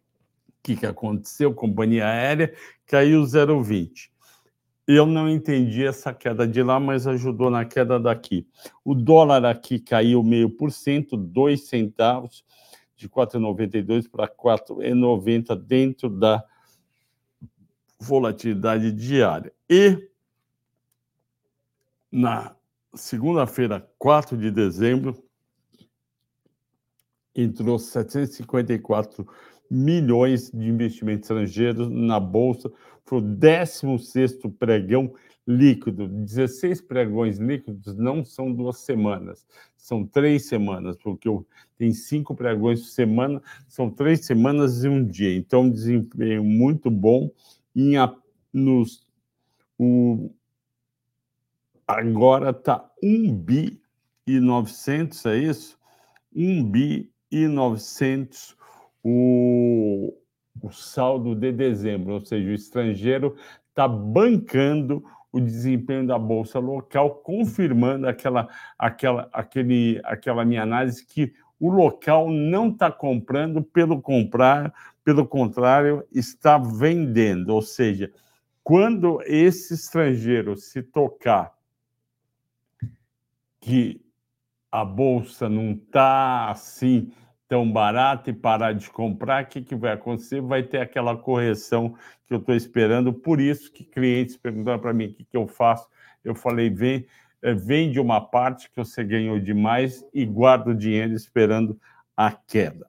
que, 0.63 0.75
que 0.75 0.85
aconteceu? 0.85 1.53
Companhia 1.53 2.07
aérea 2.07 2.53
caiu 2.85 3.21
0,20. 3.21 4.09
Eu 4.87 5.05
não 5.05 5.29
entendi 5.29 5.85
essa 5.85 6.13
queda 6.13 6.47
de 6.47 6.63
lá, 6.63 6.79
mas 6.79 7.05
ajudou 7.05 7.49
na 7.49 7.65
queda 7.65 7.99
daqui. 7.99 8.47
O 8.85 8.95
dólar 8.95 9.43
aqui 9.43 9.79
caiu 9.79 10.23
meio 10.23 10.49
por 10.49 10.71
cento, 10.71 11.17
dois 11.17 11.67
centavos 11.67 12.45
de 12.95 13.09
4,92 13.09 14.09
para 14.09 14.27
4,90 14.27 15.55
dentro 15.55 16.09
da 16.09 16.43
volatilidade 17.99 18.91
diária. 18.91 19.51
E 19.69 20.09
na 22.11 22.55
segunda-feira, 22.93 23.87
4 23.97 24.37
de 24.37 24.51
dezembro, 24.51 25.15
entrou 27.35 27.77
754 27.77 29.27
milhões 29.69 30.49
de 30.51 30.67
investimentos 30.67 31.29
estrangeiros 31.29 31.89
na 31.89 32.19
Bolsa. 32.19 32.71
Foi 33.05 33.19
o 33.19 33.21
16 33.21 34.37
pregão 34.57 35.13
líquido. 35.47 36.07
16 36.07 36.81
pregões 36.81 37.37
líquidos 37.37 37.95
não 37.95 38.25
são 38.25 38.51
duas 38.51 38.79
semanas, 38.79 39.47
são 39.77 40.05
três 40.05 40.47
semanas, 40.47 40.97
porque 40.97 41.29
tenho 41.77 41.93
cinco 41.93 42.35
pregões 42.35 42.81
por 42.81 42.87
semana, 42.87 43.41
são 43.67 43.89
três 43.89 44.25
semanas 44.25 44.83
e 44.83 44.89
um 44.89 45.05
dia. 45.05 45.35
Então, 45.35 45.69
desempenho 45.69 46.43
muito 46.43 46.91
bom. 46.91 47.31
Em, 47.75 47.93
nos, 48.51 49.05
o, 49.77 50.31
agora 51.87 52.49
está 52.49 52.85
1 53.01 53.33
bi 53.33 53.81
e 54.27 54.39
900, 54.39 55.25
é 55.25 55.37
isso? 55.37 55.79
1 56.35 56.69
bi 56.69 57.09
e 57.31 57.47
900 57.47 58.57
o, 59.03 60.13
o 60.61 60.69
saldo 60.69 61.33
de 61.33 61.51
dezembro, 61.51 62.15
ou 62.15 62.19
seja, 62.19 62.49
o 62.49 62.53
estrangeiro 62.53 63.35
está 63.69 63.87
bancando 63.87 65.03
o 65.31 65.39
desempenho 65.39 66.05
da 66.05 66.19
bolsa 66.19 66.59
local, 66.59 67.15
confirmando 67.15 68.07
aquela, 68.07 68.49
aquela, 68.77 69.29
aquele, 69.31 70.01
aquela 70.03 70.43
minha 70.43 70.63
análise 70.63 71.05
que 71.05 71.33
o 71.59 71.69
local 71.69 72.29
não 72.29 72.69
está 72.69 72.91
comprando, 72.91 73.63
pelo 73.63 74.01
comprar, 74.01 74.73
pelo 75.03 75.25
contrário, 75.25 76.03
está 76.11 76.57
vendendo. 76.57 77.49
Ou 77.49 77.61
seja, 77.61 78.11
quando 78.63 79.21
esse 79.25 79.73
estrangeiro 79.73 80.55
se 80.55 80.83
tocar 80.83 81.56
que 83.67 84.01
a 84.71 84.85
bolsa 84.85 85.49
não 85.49 85.73
está 85.73 86.49
assim 86.49 87.11
tão 87.49 87.69
barata 87.69 88.29
e 88.29 88.33
parar 88.33 88.71
de 88.71 88.89
comprar, 88.89 89.43
o 89.43 89.47
que, 89.47 89.61
que 89.61 89.75
vai 89.75 89.91
acontecer? 89.91 90.39
Vai 90.41 90.63
ter 90.63 90.79
aquela 90.79 91.17
correção 91.17 91.93
que 92.25 92.33
eu 92.33 92.37
estou 92.37 92.55
esperando. 92.55 93.13
Por 93.13 93.41
isso 93.41 93.69
que 93.71 93.83
clientes 93.83 94.37
perguntaram 94.37 94.79
para 94.79 94.93
mim 94.93 95.07
o 95.07 95.13
que, 95.13 95.25
que 95.25 95.35
eu 95.35 95.47
faço. 95.47 95.85
Eu 96.23 96.33
falei, 96.33 96.69
vem, 96.69 97.05
eh, 97.41 97.53
vende 97.53 97.99
uma 97.99 98.21
parte 98.21 98.69
que 98.69 98.77
você 98.77 99.03
ganhou 99.03 99.37
demais 99.37 100.05
e 100.13 100.25
guarda 100.25 100.71
o 100.71 100.75
dinheiro 100.75 101.13
esperando 101.13 101.77
a 102.15 102.31
queda. 102.31 102.87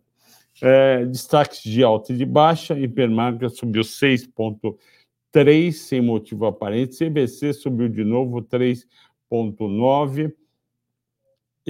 É, 0.63 1.05
destaques 1.07 1.61
de 1.63 1.83
alta 1.83 2.13
e 2.13 2.17
de 2.17 2.25
baixa, 2.25 2.79
Hipermarca 2.79 3.49
subiu 3.49 3.83
6,3 3.83 5.73
sem 5.73 6.01
motivo 6.01 6.47
aparente, 6.47 6.97
CBC 6.97 7.53
subiu 7.53 7.89
de 7.89 8.05
novo 8.05 8.43
3,9 8.43 10.33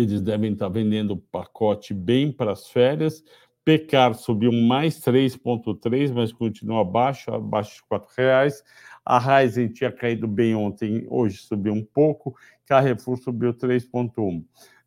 eles 0.00 0.22
devem 0.22 0.52
estar 0.52 0.68
vendendo 0.68 1.14
o 1.14 1.16
pacote 1.16 1.92
bem 1.92 2.30
para 2.30 2.52
as 2.52 2.68
férias. 2.68 3.24
Pecar 3.64 4.14
subiu 4.14 4.52
mais 4.52 5.00
3,3, 5.00 6.12
mas 6.12 6.32
continua 6.32 6.82
abaixo, 6.82 7.32
abaixo 7.32 7.82
de 7.90 7.96
R$ 7.96 8.02
reais. 8.16 8.62
A 9.04 9.18
Ryzen 9.18 9.68
tinha 9.68 9.90
caído 9.90 10.28
bem 10.28 10.54
ontem, 10.54 11.04
hoje 11.10 11.38
subiu 11.38 11.72
um 11.72 11.84
pouco. 11.84 12.36
Carrefour 12.64 13.18
subiu 13.18 13.52
3,1. 13.52 14.44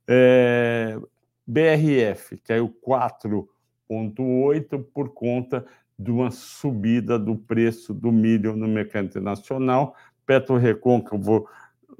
É, 0.07 0.97
BRF 1.45 2.37
caiu 2.37 2.73
4,8 2.87 4.83
por 4.93 5.09
conta 5.09 5.65
de 5.99 6.09
uma 6.09 6.31
subida 6.31 7.19
do 7.19 7.35
preço 7.35 7.93
do 7.93 8.11
milho 8.11 8.55
no 8.55 8.67
mercado 8.67 9.07
internacional. 9.07 9.93
Petro 10.25 10.55
Recôncavo 10.55 11.47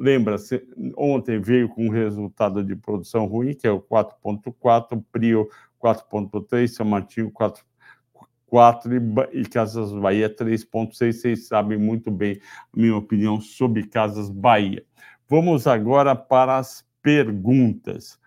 Lembra-se, 0.01 0.67
ontem 0.98 1.39
veio 1.39 1.70
com 1.70 1.86
um 1.86 1.91
resultado 1.91 2.63
de 2.63 2.75
produção 2.75 3.27
ruim, 3.27 3.53
que 3.53 3.67
é 3.67 3.72
o 3.72 3.79
4,4, 3.79 5.00
Prio 5.12 5.48
4,3, 5.79 6.67
São 6.70 6.88
Martinho 6.88 7.31
4,4 7.31 9.29
e 9.31 9.46
Casas 9.46 9.93
Bahia 9.93 10.27
3,6. 10.27 11.13
Vocês 11.13 11.48
sabem 11.48 11.77
muito 11.77 12.10
bem 12.10 12.41
a 12.74 12.79
minha 12.79 12.96
opinião 12.96 13.39
sobre 13.39 13.86
Casas 13.86 14.27
Bahia. 14.31 14.84
Vamos 15.29 15.67
agora 15.67 16.15
para 16.15 16.58
as 16.58 16.84
perguntas. 17.03 18.20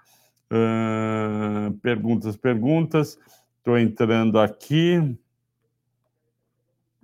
Uh, 0.52 1.72
perguntas, 1.78 2.36
perguntas. 2.36 3.18
Estou 3.58 3.76
entrando 3.76 4.38
aqui. 4.38 5.18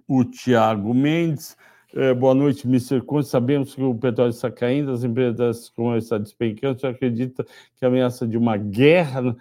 O 0.07 0.25
Tiago 0.25 0.95
Mendes 0.95 1.57
É, 1.93 2.15
boa 2.15 2.35
noite, 2.37 2.69
Mr. 2.69 3.01
Conte. 3.01 3.27
Sabemos 3.27 3.75
que 3.75 3.83
o 3.83 3.93
petróleo 3.93 4.31
está 4.31 4.49
caindo, 4.49 4.93
as 4.93 5.03
empresas 5.03 5.69
como 5.71 5.97
está 5.97 6.19
despencando. 6.19 6.79
Você 6.79 6.87
acredita 6.87 7.45
que 7.77 7.85
a 7.85 7.89
ameaça 7.89 8.29
de 8.29 8.39
uma 8.39 8.57
guerra 8.57 9.37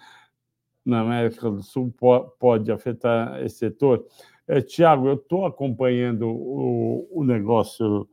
na 0.84 1.00
América 1.00 1.48
do 1.48 1.62
Sul 1.62 1.94
pode 2.40 2.72
afetar 2.72 3.40
esse 3.44 3.58
setor? 3.58 4.04
É, 4.48 4.60
Tiago, 4.60 5.06
eu 5.06 5.14
estou 5.14 5.46
acompanhando 5.46 6.28
o, 6.28 7.08
o 7.12 7.24
negócio 7.24 8.08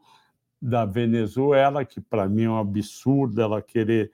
da 0.61 0.85
Venezuela, 0.85 1.83
que 1.83 1.99
para 1.99 2.29
mim 2.29 2.43
é 2.43 2.49
um 2.49 2.59
absurdo 2.59 3.41
ela 3.41 3.59
querer 3.59 4.11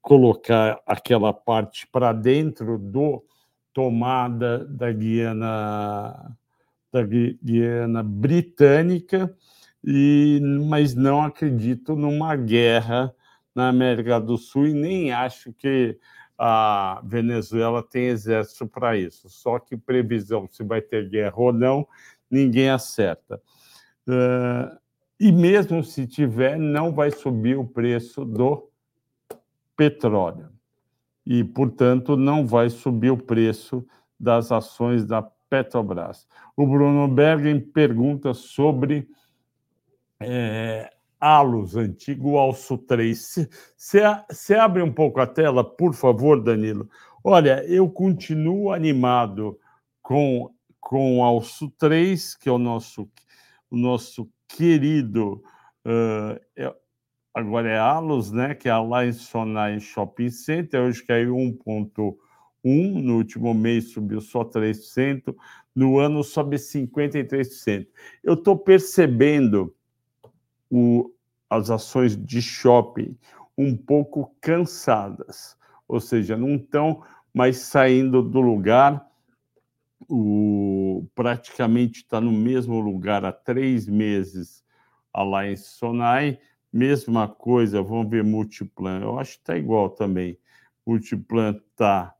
colocar 0.00 0.80
aquela 0.86 1.32
parte 1.32 1.88
para 1.88 2.12
dentro 2.12 2.78
do 2.78 3.24
tomada 3.72 4.64
da 4.64 4.92
Guiana 4.92 6.36
da 6.92 7.02
Guiana 7.02 8.02
britânica 8.02 9.36
e 9.86 10.40
mas 10.68 10.94
não 10.94 11.22
acredito 11.22 11.94
numa 11.94 12.34
guerra 12.34 13.14
na 13.54 13.68
América 13.68 14.20
do 14.20 14.36
Sul 14.36 14.66
e 14.66 14.74
nem 14.74 15.12
acho 15.12 15.52
que 15.52 15.96
a 16.36 17.00
Venezuela 17.04 17.82
tem 17.82 18.06
exército 18.06 18.66
para 18.66 18.96
isso. 18.96 19.30
Só 19.30 19.58
que 19.58 19.76
previsão 19.76 20.48
se 20.50 20.62
vai 20.64 20.82
ter 20.82 21.08
guerra 21.08 21.36
ou 21.36 21.52
não, 21.52 21.86
ninguém 22.30 22.68
acerta. 22.68 23.40
Uh, 24.06 24.76
e 25.18 25.32
mesmo 25.32 25.82
se 25.82 26.06
tiver, 26.06 26.58
não 26.58 26.92
vai 26.92 27.10
subir 27.10 27.56
o 27.56 27.64
preço 27.64 28.24
do 28.24 28.68
petróleo. 29.76 30.50
E, 31.24 31.42
portanto, 31.42 32.16
não 32.16 32.46
vai 32.46 32.68
subir 32.68 33.10
o 33.10 33.16
preço 33.16 33.86
das 34.18 34.52
ações 34.52 35.04
da 35.04 35.22
Petrobras. 35.48 36.26
O 36.56 36.66
Bruno 36.66 37.06
Bergen 37.08 37.60
pergunta 37.60 38.34
sobre 38.34 39.08
é, 40.20 40.90
Alus, 41.20 41.76
antigo 41.76 42.36
Alço 42.36 42.78
3. 42.78 43.48
Você 43.76 44.54
abre 44.54 44.82
um 44.82 44.92
pouco 44.92 45.20
a 45.20 45.26
tela, 45.26 45.64
por 45.64 45.94
favor, 45.94 46.42
Danilo? 46.42 46.88
Olha, 47.24 47.64
eu 47.66 47.90
continuo 47.90 48.72
animado 48.72 49.58
com, 50.02 50.50
com 50.80 51.24
Alço 51.24 51.70
3, 51.78 52.36
que 52.36 52.48
é 52.48 52.52
o 52.52 52.58
nosso, 52.58 53.10
o 53.70 53.76
nosso 53.76 54.30
querido. 54.48 55.42
Uh, 55.84 56.38
é, 56.56 56.74
agora 57.34 57.68
é 57.68 57.78
Alus, 57.78 58.30
né? 58.30 58.54
Que 58.54 58.68
é 58.68 58.76
lá 58.76 59.04
em 59.04 59.12
Sonai 59.12 59.80
Shopping 59.80 60.30
Center, 60.30 60.82
hoje 60.82 61.04
caiu 61.04 61.34
1,1%. 61.34 62.16
No 62.64 63.18
último 63.18 63.54
mês 63.54 63.92
subiu 63.92 64.20
só 64.20 64.44
3%, 64.44 65.36
no 65.72 65.98
ano 65.98 66.24
sobe 66.24 66.56
53%. 66.56 67.86
Eu 68.24 68.34
estou 68.34 68.58
percebendo 68.58 69.75
o, 70.70 71.12
as 71.48 71.70
ações 71.70 72.16
de 72.16 72.42
shopping 72.42 73.16
um 73.56 73.76
pouco 73.76 74.34
cansadas, 74.40 75.56
ou 75.88 76.00
seja, 76.00 76.36
não 76.36 76.56
estão 76.56 77.02
mais 77.32 77.58
saindo 77.58 78.22
do 78.22 78.40
lugar. 78.40 79.06
O, 80.08 81.06
praticamente 81.14 82.00
está 82.00 82.20
no 82.20 82.32
mesmo 82.32 82.78
lugar 82.80 83.24
há 83.24 83.32
três 83.32 83.88
meses 83.88 84.64
lá 85.14 85.46
em 85.46 85.56
Sonai. 85.56 86.38
Mesma 86.72 87.26
coisa, 87.26 87.82
vamos 87.82 88.10
ver 88.10 88.22
Multiplan. 88.22 89.00
Eu 89.00 89.18
acho 89.18 89.32
que 89.32 89.38
está 89.38 89.56
igual 89.56 89.88
também. 89.90 90.38
Multiplan 90.86 91.60
está 91.70 92.14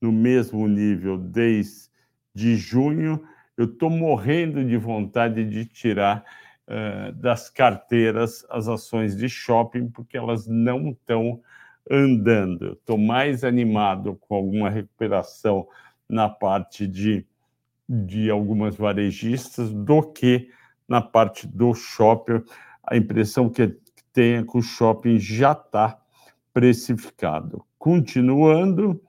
no 0.00 0.10
mesmo 0.10 0.66
nível 0.66 1.16
desde 1.16 2.56
junho. 2.56 3.22
Eu 3.56 3.66
estou 3.66 3.90
morrendo 3.90 4.64
de 4.64 4.76
vontade 4.76 5.44
de 5.44 5.64
tirar 5.66 6.24
eh, 6.72 7.10
das 7.16 7.50
carteiras 7.50 8.46
as 8.48 8.68
ações 8.68 9.16
de 9.16 9.28
shopping, 9.28 9.88
porque 9.90 10.16
elas 10.16 10.46
não 10.46 10.90
estão 10.90 11.40
andando. 11.90 12.74
Estou 12.74 12.96
mais 12.96 13.42
animado 13.42 14.14
com 14.20 14.36
alguma 14.36 14.70
recuperação 14.70 15.66
na 16.08 16.28
parte 16.28 16.86
de, 16.86 17.26
de 17.88 18.30
algumas 18.30 18.76
varejistas 18.76 19.72
do 19.72 20.00
que 20.00 20.48
na 20.86 21.00
parte 21.00 21.44
do 21.44 21.74
shopping. 21.74 22.40
A 22.84 22.96
impressão 22.96 23.50
que 23.50 23.76
tem 24.12 24.34
é 24.34 24.44
que 24.44 24.56
o 24.56 24.62
shopping 24.62 25.18
já 25.18 25.50
está 25.50 26.00
precificado. 26.52 27.64
Continuando, 27.80 29.02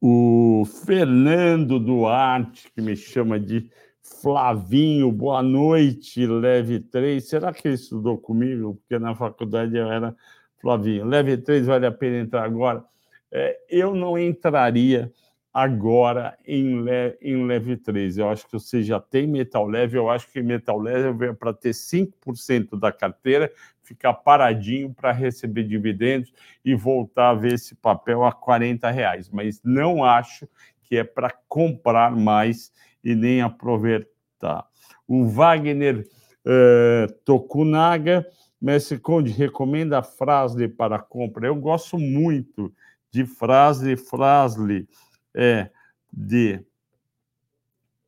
o 0.00 0.64
Fernando 0.84 1.78
Duarte, 1.78 2.72
que 2.74 2.82
me 2.82 2.96
chama 2.96 3.38
de 3.38 3.70
Flavinho, 4.02 5.12
boa 5.12 5.42
noite, 5.42 6.26
leve 6.26 6.80
3. 6.80 7.28
Será 7.28 7.52
que 7.52 7.68
ele 7.68 7.74
estudou 7.74 8.18
comigo? 8.18 8.74
Porque 8.76 8.98
na 8.98 9.14
faculdade 9.14 9.76
eu 9.76 9.90
era 9.90 10.14
Flavinho. 10.60 11.04
Leve 11.04 11.36
3 11.36 11.66
vale 11.66 11.86
a 11.86 11.92
pena 11.92 12.18
entrar 12.18 12.44
agora? 12.44 12.84
É, 13.30 13.58
eu 13.68 13.94
não 13.94 14.18
entraria 14.18 15.12
agora 15.52 16.36
em, 16.46 16.82
le, 16.82 17.18
em 17.20 17.46
leve 17.46 17.76
3. 17.76 18.18
Eu 18.18 18.28
acho 18.28 18.46
que 18.46 18.52
você 18.52 18.82
já 18.82 19.00
tem 19.00 19.26
metal 19.26 19.66
leve, 19.66 19.98
eu 19.98 20.08
acho 20.08 20.30
que 20.30 20.42
metal 20.42 20.78
leve 20.78 21.26
é 21.26 21.32
para 21.32 21.52
ter 21.52 21.72
5% 21.74 22.78
da 22.78 22.92
carteira, 22.92 23.52
ficar 23.82 24.14
paradinho 24.14 24.92
para 24.92 25.12
receber 25.12 25.64
dividendos 25.64 26.32
e 26.64 26.74
voltar 26.74 27.30
a 27.30 27.34
ver 27.34 27.54
esse 27.54 27.74
papel 27.74 28.24
a 28.24 28.32
40 28.32 28.90
reais. 28.90 29.30
Mas 29.30 29.60
não 29.64 30.04
acho 30.04 30.48
que 30.82 30.96
é 30.96 31.04
para 31.04 31.30
comprar 31.48 32.14
mais 32.14 32.72
e 33.02 33.14
nem 33.14 33.40
aproveitar. 33.40 34.66
O 35.06 35.26
Wagner 35.26 36.06
uh, 36.44 37.12
Tokunaga, 37.24 38.26
Mestre 38.60 38.98
Conde, 38.98 39.32
recomenda 39.32 39.98
a 39.98 40.02
Frasle 40.02 40.68
para 40.68 40.98
compra. 40.98 41.46
Eu 41.46 41.56
gosto 41.56 41.98
muito 41.98 42.72
de 43.10 43.24
Frasle. 43.24 43.96
Frasle 43.96 44.88
é 45.34 45.70
de 46.12 46.64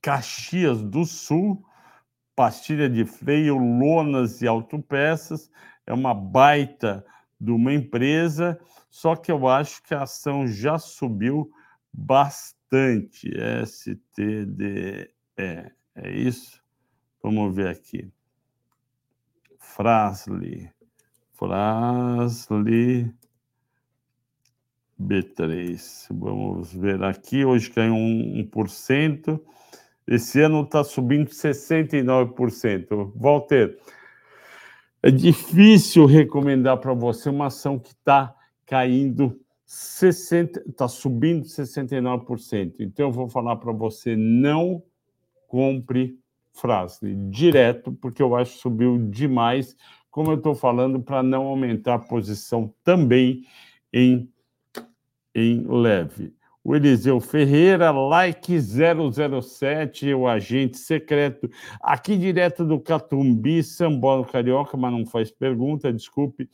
Caxias 0.02 0.82
do 0.82 1.04
Sul, 1.04 1.64
pastilha 2.34 2.88
de 2.88 3.04
freio, 3.04 3.56
lonas 3.56 4.40
e 4.42 4.46
autopeças. 4.46 5.50
É 5.86 5.92
uma 5.92 6.14
baita 6.14 7.04
de 7.40 7.50
uma 7.50 7.72
empresa, 7.72 8.58
só 8.90 9.16
que 9.16 9.32
eu 9.32 9.48
acho 9.48 9.82
que 9.82 9.94
a 9.94 10.02
ação 10.02 10.46
já 10.46 10.78
subiu 10.78 11.50
bastante 11.92 12.59
bastante 12.70 13.28
STDE. 13.66 15.10
É 15.36 15.72
isso? 16.08 16.62
Vamos 17.22 17.54
ver 17.54 17.68
aqui. 17.68 18.08
Frasli. 19.58 20.70
Frasli 21.32 23.12
B3. 25.00 26.06
Vamos 26.10 26.72
ver 26.72 27.02
aqui. 27.02 27.44
Hoje 27.44 27.70
caiu 27.70 27.94
1%. 27.94 29.40
Esse 30.06 30.40
ano 30.40 30.62
está 30.62 30.84
subindo 30.84 31.28
69%. 31.28 33.12
Walter, 33.16 33.78
é 35.02 35.10
difícil 35.10 36.06
recomendar 36.06 36.78
para 36.78 36.94
você 36.94 37.28
uma 37.28 37.46
ação 37.46 37.78
que 37.78 37.90
está 37.90 38.34
caindo 38.64 39.40
60, 39.72 40.64
está 40.68 40.88
subindo 40.88 41.44
69%. 41.44 42.74
Então, 42.80 43.06
eu 43.06 43.12
vou 43.12 43.28
falar 43.28 43.54
para 43.54 43.70
você: 43.70 44.16
não 44.16 44.82
compre 45.46 46.18
frase 46.52 47.14
direto, 47.30 47.92
porque 47.92 48.20
eu 48.20 48.34
acho 48.34 48.54
que 48.54 48.62
subiu 48.62 48.98
demais. 48.98 49.76
Como 50.10 50.32
eu 50.32 50.38
estou 50.38 50.56
falando, 50.56 51.00
para 51.00 51.22
não 51.22 51.46
aumentar 51.46 51.94
a 51.94 51.98
posição 52.00 52.74
também 52.82 53.44
em, 53.92 54.28
em 55.32 55.64
leve. 55.68 56.34
O 56.64 56.74
Eliseu 56.74 57.20
Ferreira, 57.20 57.92
like 57.92 58.52
007, 58.60 60.12
o 60.14 60.26
agente 60.26 60.78
secreto, 60.78 61.48
aqui 61.80 62.18
direto 62.18 62.64
do 62.64 62.80
Catumbi, 62.80 63.62
São 63.62 64.00
Paulo 64.00 64.24
Carioca, 64.24 64.76
mas 64.76 64.92
não 64.92 65.06
faz 65.06 65.30
pergunta, 65.30 65.92
desculpe. 65.92 66.50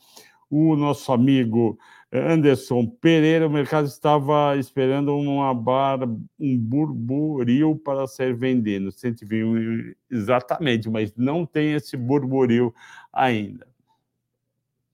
O 0.49 0.75
nosso 0.75 1.11
amigo 1.11 1.77
Anderson 2.11 2.85
Pereira, 2.85 3.47
o 3.47 3.51
mercado 3.51 3.85
estava 3.85 4.55
esperando 4.57 5.15
uma 5.15 5.53
bar, 5.53 5.99
um 6.39 6.57
burburinho 6.57 7.75
para 7.75 8.07
sair 8.07 8.33
vendendo. 8.33 8.91
121, 8.91 9.93
exatamente, 10.09 10.89
mas 10.89 11.13
não 11.15 11.45
tem 11.45 11.73
esse 11.73 11.97
burburinho 11.97 12.73
ainda. 13.11 13.67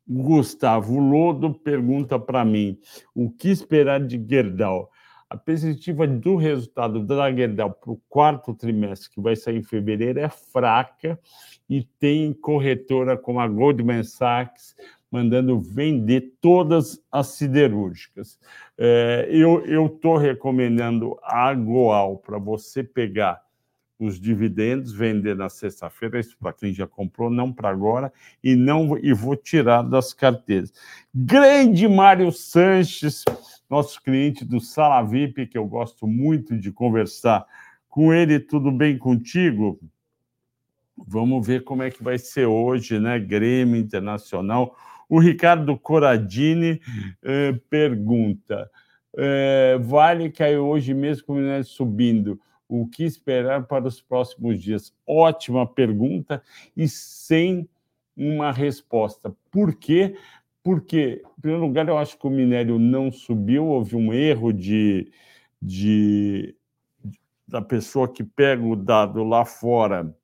Gustavo 0.08 1.00
Lodo 1.00 1.54
pergunta 1.54 2.20
para 2.20 2.44
mim: 2.44 2.78
o 3.14 3.30
que 3.30 3.50
esperar 3.50 4.00
de 4.00 4.24
Gerdau? 4.28 4.90
A 5.30 5.38
perspectiva 5.38 6.06
do 6.06 6.36
resultado 6.36 7.04
da 7.04 7.32
Gerdau 7.32 7.72
para 7.72 7.92
o 7.92 8.02
quarto 8.08 8.54
trimestre, 8.54 9.10
que 9.10 9.22
vai 9.22 9.36
sair 9.36 9.58
em 9.58 9.64
fevereiro, 9.64 10.20
é 10.20 10.30
fraca 10.30 11.20
e 11.68 11.84
tem 12.00 12.34
corretora 12.34 13.18
como 13.18 13.40
a 13.40 13.48
Goldman 13.48 14.04
Sachs 14.04 14.76
mandando 15.14 15.62
vender 15.62 16.34
todas 16.42 17.00
as 17.12 17.28
siderúrgicas. 17.28 18.40
É, 18.76 19.28
eu 19.30 19.86
estou 19.86 20.18
recomendando 20.18 21.16
a 21.22 21.54
Goal 21.54 22.18
para 22.18 22.40
você 22.40 22.84
pegar 22.84 23.40
os 24.00 24.20
dividendos, 24.20 24.92
vender 24.92 25.36
na 25.36 25.50
sexta-feira, 25.50 26.20
isso 26.20 26.36
para 26.36 26.52
quem 26.52 26.74
já 26.74 26.88
comprou, 26.88 27.30
não 27.30 27.54
para 27.54 27.70
agora, 27.70 28.12
e 28.44 28.56
não 28.56 28.98
e 28.98 29.14
vou 29.14 29.36
tirar 29.36 29.84
das 29.84 30.16
carteiras. 30.16 30.74
Grande 31.14 31.88
Mário 31.88 32.32
Sanches, 32.32 33.24
nosso 33.70 34.02
cliente 34.02 34.44
do 34.44 34.60
Sala 34.60 35.04
VIP, 35.04 35.46
que 35.46 35.60
eu 35.60 35.68
gosto 35.68 36.08
muito 36.08 36.58
de 36.58 36.72
conversar 36.72 37.46
com 37.88 38.12
ele. 38.12 38.40
Tudo 38.40 38.72
bem 38.72 38.98
contigo? 38.98 39.80
Vamos 40.98 41.46
ver 41.46 41.64
como 41.64 41.84
é 41.84 41.92
que 41.92 42.04
vai 42.04 42.18
ser 42.18 42.48
hoje, 42.48 43.00
né? 43.00 43.20
Grêmio 43.20 43.76
Internacional. 43.76 44.76
O 45.10 45.20
Ricardo 45.20 45.78
Coradini 45.78 46.82
eh, 47.22 47.54
pergunta: 47.70 48.70
eh, 49.18 49.78
Vale 49.82 50.32
caiu 50.32 50.68
hoje 50.68 50.94
mesmo 50.94 51.26
com 51.26 51.34
o 51.34 51.36
minério 51.38 51.66
subindo. 51.66 52.40
O 52.68 52.88
que 52.88 53.04
esperar 53.04 53.68
para 53.68 53.88
os 53.88 54.02
próximos 54.02 54.62
dias? 54.62 54.94
Ótima 55.06 55.68
pergunta 55.68 56.42
e 56.76 56.88
sem 56.88 57.68
uma 58.16 58.52
resposta. 58.52 59.36
Por 59.52 59.76
quê? 59.76 60.16
Porque, 60.64 61.22
em 61.38 61.42
primeiro 61.42 61.66
lugar, 61.66 61.88
eu 61.88 61.98
acho 61.98 62.18
que 62.18 62.26
o 62.26 62.32
minério 62.32 62.80
não 62.80 63.12
subiu, 63.12 63.66
houve 63.66 63.96
um 63.96 64.14
erro 64.14 64.54
de, 64.54 65.12
de 65.62 66.56
da 67.46 67.62
pessoa 67.62 68.12
que 68.12 68.24
pega 68.24 68.64
o 68.64 68.76
dado 68.76 69.24
lá 69.24 69.46
fora 69.46 70.16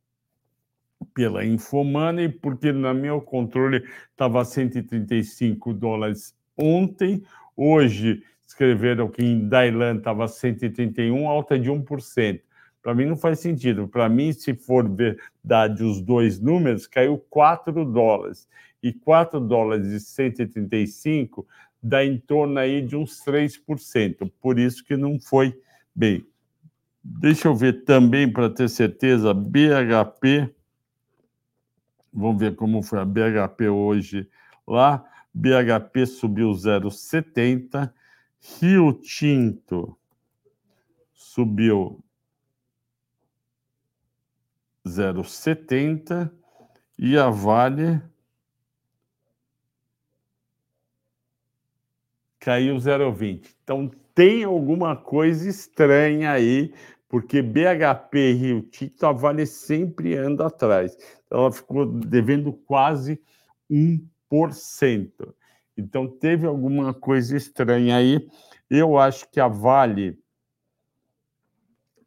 pela 1.13 1.45
Infomoney, 1.45 2.29
porque 2.29 2.71
no 2.71 2.93
meu 2.93 3.21
controle 3.21 3.83
estava 4.12 4.43
135 4.43 5.73
dólares 5.73 6.35
ontem, 6.57 7.23
hoje 7.55 8.23
escreveram 8.45 9.07
que 9.09 9.23
em 9.23 9.47
Dailan 9.47 9.97
estava 9.97 10.27
131, 10.27 11.27
alta 11.27 11.57
de 11.57 11.69
1%. 11.69 12.41
Para 12.81 12.95
mim 12.95 13.05
não 13.05 13.17
faz 13.17 13.39
sentido. 13.39 13.88
Para 13.88 14.07
mim, 14.09 14.31
se 14.33 14.53
for 14.53 14.89
verdade 14.89 15.83
os 15.83 16.01
dois 16.01 16.39
números, 16.39 16.88
caiu 16.88 17.17
4 17.29 17.85
dólares. 17.85 18.47
E 18.81 18.93
4 18.93 19.39
dólares 19.39 19.88
e 19.88 19.99
135 19.99 21.45
dá 21.83 22.03
em 22.03 22.17
torno 22.17 22.57
aí 22.57 22.81
de 22.81 22.95
uns 22.95 23.23
3%. 23.23 24.31
Por 24.41 24.57
isso 24.57 24.83
que 24.83 24.95
não 24.95 25.19
foi 25.19 25.53
bem. 25.93 26.25
Deixa 27.03 27.47
eu 27.47 27.55
ver 27.55 27.83
também, 27.83 28.31
para 28.31 28.49
ter 28.49 28.69
certeza, 28.69 29.33
BHP 29.33 30.49
Vamos 32.13 32.39
ver 32.39 32.56
como 32.56 32.82
foi 32.82 33.00
a 33.00 33.06
BHP 33.06 33.69
hoje 33.69 34.30
lá. 34.67 35.06
BHP 35.34 36.06
subiu 36.06 36.52
0,70. 36.52 37.93
Rio 38.60 38.93
Tinto 38.93 39.98
subiu 41.13 42.04
0,70 44.86 46.32
e 46.98 47.17
a 47.17 47.30
Vale 47.30 48.02
caiu 52.39 52.76
0,20. 52.78 53.56
Então 53.63 53.91
tem 54.15 54.43
alguma 54.43 54.95
coisa 54.95 55.48
estranha 55.48 56.32
aí 56.32 56.74
porque 57.10 57.41
BHP 57.41 58.17
e 58.17 58.34
Rio 58.34 58.62
Tinto, 58.62 59.06
a 59.06 59.12
Vale 59.12 59.45
sempre 59.48 60.15
anda 60.15 60.45
atrás. 60.45 60.95
Então, 61.26 61.41
ela 61.41 61.52
ficou 61.52 61.86
devendo 61.86 62.54
quase 62.54 63.19
1%. 63.69 65.34
Então, 65.76 66.08
teve 66.08 66.45
alguma 66.45 66.93
coisa 66.93 67.36
estranha 67.36 67.98
aí. 67.98 68.30
Eu 68.69 69.00
acho 69.00 69.28
que 69.32 69.39
a 69.39 69.48
Vale 69.48 70.19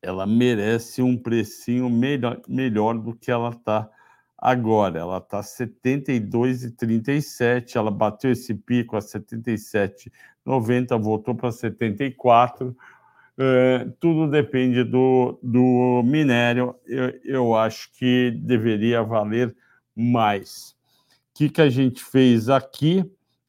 ela 0.01 0.25
merece 0.27 1.03
um 1.03 1.17
precinho 1.17 1.91
melhor, 1.91 2.41
melhor 2.49 2.97
do 2.99 3.15
que 3.15 3.31
ela 3.31 3.51
está 3.51 3.89
agora. 4.37 4.99
Ela 4.99 5.19
está 5.19 5.41
72,37, 5.41 7.77
ela 7.77 7.91
bateu 7.91 8.33
esse 8.33 8.55
pico 8.55 8.97
a 8.97 9.01
77,90, 9.01 11.01
voltou 11.01 11.35
para 11.35 11.53
74 11.53 12.77
é, 13.39 13.89
tudo 13.99 14.31
depende 14.31 14.85
do, 14.85 15.39
do 15.43 16.03
minério. 16.05 16.75
Eu, 16.87 17.21
eu 17.25 17.55
acho 17.55 17.91
que 17.93 18.31
deveria 18.31 19.03
valer 19.03 19.55
mais. 19.95 20.77
O 21.31 21.35
que, 21.35 21.49
que 21.49 21.61
a 21.61 21.71
gente 21.71 22.05
fez 22.05 22.49
aqui 22.49 23.01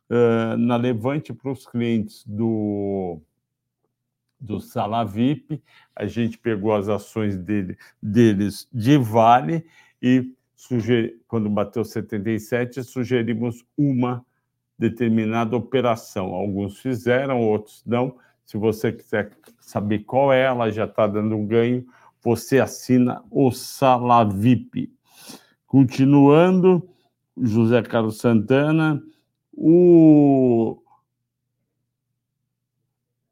uh, 0.10 0.58
na 0.58 0.78
Levante 0.78 1.34
para 1.34 1.52
os 1.52 1.68
clientes 1.68 2.24
do, 2.26 3.22
do 4.40 4.62
Sala 4.62 5.04
VIP? 5.04 5.62
A 5.94 6.06
gente 6.06 6.38
pegou 6.38 6.74
as 6.74 6.88
ações 6.88 7.38
dele, 7.38 7.78
deles 8.02 8.68
de 8.72 8.98
Vale 8.98 9.66
e, 10.02 10.34
sugeri, 10.56 11.22
quando 11.28 11.50
bateu 11.50 11.84
77, 11.84 12.84
sugerimos 12.84 13.66
uma 13.78 14.26
determinada 14.80 15.58
operação. 15.58 16.28
Alguns 16.34 16.80
fizeram, 16.80 17.42
outros 17.42 17.84
não 17.86 18.18
se 18.46 18.58
você 18.58 18.92
quiser 18.92 19.32
saber 19.60 20.00
qual 20.00 20.32
é, 20.32 20.44
ela 20.44 20.70
já 20.72 20.86
está 20.86 21.08
dando 21.08 21.36
um 21.36 21.46
ganho. 21.46 21.86
Você 22.22 22.60
assina 22.60 23.24
o 23.32 23.52
Sala 23.52 24.24
VIP. 24.24 24.94
Continuando, 25.66 26.88
José 27.38 27.82
Carlos 27.82 28.18
Santana, 28.18 29.02
o 29.52 30.78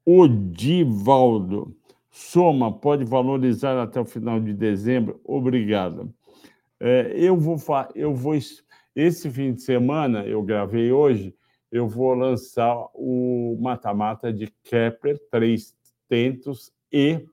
o 0.05 0.27
Divaldo. 0.27 1.75
Soma 2.09 2.71
pode 2.73 3.05
valorizar 3.05 3.81
até 3.81 4.01
o 4.01 4.05
final 4.05 4.39
de 4.39 4.53
dezembro. 4.53 5.21
Obrigado. 5.23 6.13
É, 6.79 7.13
eu 7.15 7.37
vou 7.37 7.57
eu 7.95 8.13
vou 8.13 8.35
esse 8.95 9.29
fim 9.29 9.53
de 9.53 9.61
semana 9.61 10.25
eu 10.25 10.41
gravei 10.41 10.91
hoje 10.91 11.33
eu 11.71 11.87
vou 11.87 12.13
lançar 12.13 12.75
o 12.93 13.57
mata-mata 13.59 14.31
de 14.31 14.47
Kepler, 14.63 15.19
três 15.29 15.75
tentos 16.07 16.71
e 16.91 17.25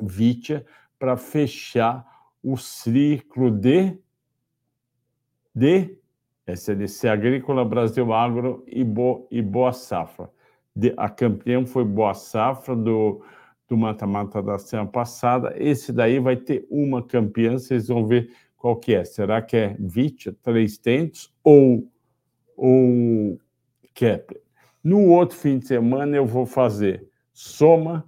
Vitia 0.00 0.64
para 0.98 1.16
fechar 1.16 2.06
o 2.42 2.56
ciclo 2.56 3.50
de 3.50 3.98
de 5.54 5.98
SLC 6.46 7.08
Agrícola, 7.08 7.64
Brasil 7.64 8.12
Agro 8.12 8.64
e, 8.66 8.82
Bo, 8.84 9.26
e 9.30 9.42
Boa 9.42 9.72
Safra. 9.72 10.30
De, 10.74 10.94
a 10.96 11.08
campeã 11.08 11.66
foi 11.66 11.84
Boa 11.84 12.14
Safra 12.14 12.74
do 12.74 13.22
do 13.68 13.76
mata-mata 13.76 14.42
da 14.42 14.58
semana 14.58 14.88
passada. 14.88 15.54
Esse 15.56 15.92
daí 15.92 16.18
vai 16.18 16.36
ter 16.36 16.66
uma 16.68 17.04
campeã, 17.04 17.52
vocês 17.52 17.86
vão 17.86 18.04
ver 18.04 18.32
qual 18.56 18.74
que 18.74 18.92
é. 18.92 19.04
Será 19.04 19.40
que 19.40 19.56
é 19.56 19.76
Vitia, 19.78 20.34
três 20.42 20.76
tentos 20.76 21.32
ou 21.44 21.88
ou 22.56 23.40
Kepler. 23.94 24.40
No 24.82 25.08
outro 25.08 25.36
fim 25.36 25.58
de 25.58 25.66
semana 25.66 26.16
eu 26.16 26.26
vou 26.26 26.46
fazer 26.46 27.06
soma, 27.32 28.04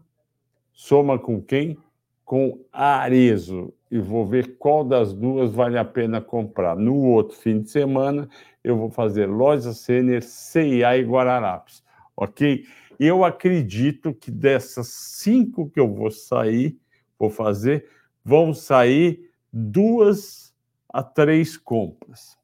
soma 0.72 1.18
com 1.18 1.40
quem? 1.40 1.76
Com 2.24 2.64
Arezo. 2.72 3.72
E 3.90 3.98
vou 3.98 4.24
ver 4.24 4.56
qual 4.56 4.84
das 4.84 5.12
duas 5.12 5.52
vale 5.52 5.76
a 5.76 5.84
pena 5.84 6.20
comprar. 6.20 6.76
No 6.76 6.96
outro 6.96 7.36
fim 7.36 7.60
de 7.60 7.70
semana 7.70 8.28
eu 8.64 8.76
vou 8.76 8.88
fazer 8.88 9.26
Loja 9.26 9.74
Sênior, 9.74 10.22
CIA 10.22 10.96
e 10.96 11.04
Guararapes. 11.04 11.82
Ok? 12.16 12.64
Eu 12.98 13.24
acredito 13.24 14.14
que 14.14 14.30
dessas 14.30 14.88
cinco 14.88 15.68
que 15.68 15.80
eu 15.80 15.92
vou 15.92 16.10
sair, 16.10 16.78
vou 17.18 17.28
fazer, 17.28 17.86
vão 18.24 18.54
sair 18.54 19.30
duas 19.52 20.54
a 20.88 21.02
três 21.02 21.56
compras. 21.56 22.38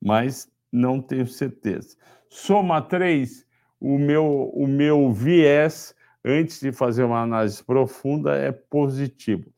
Mas 0.00 0.50
não 0.70 1.00
tenho 1.00 1.26
certeza. 1.26 1.96
Soma 2.34 2.80
3, 2.80 3.46
o 3.78 3.98
meu, 3.98 4.50
o 4.54 4.66
meu 4.66 5.12
viés, 5.12 5.94
antes 6.24 6.60
de 6.60 6.72
fazer 6.72 7.04
uma 7.04 7.20
análise 7.20 7.62
profunda, 7.62 8.34
é 8.34 8.50
positivo. 8.50 9.52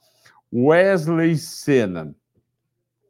Wesley 0.53 1.37
Sena, 1.37 2.13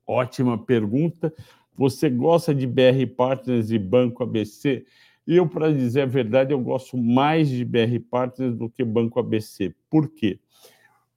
ótima 0.06 0.62
pergunta. 0.62 1.32
Você 1.74 2.10
gosta 2.10 2.54
de 2.54 2.66
BR 2.66 3.06
Partners 3.16 3.70
e 3.70 3.78
Banco 3.78 4.22
ABC? 4.22 4.84
Eu, 5.26 5.48
para 5.48 5.72
dizer 5.72 6.02
a 6.02 6.06
verdade, 6.06 6.52
eu 6.52 6.60
gosto 6.60 6.98
mais 6.98 7.48
de 7.48 7.64
BR 7.64 7.98
Partners 8.10 8.54
do 8.54 8.68
que 8.68 8.84
Banco 8.84 9.18
ABC. 9.18 9.74
Por 9.88 10.10
quê? 10.10 10.38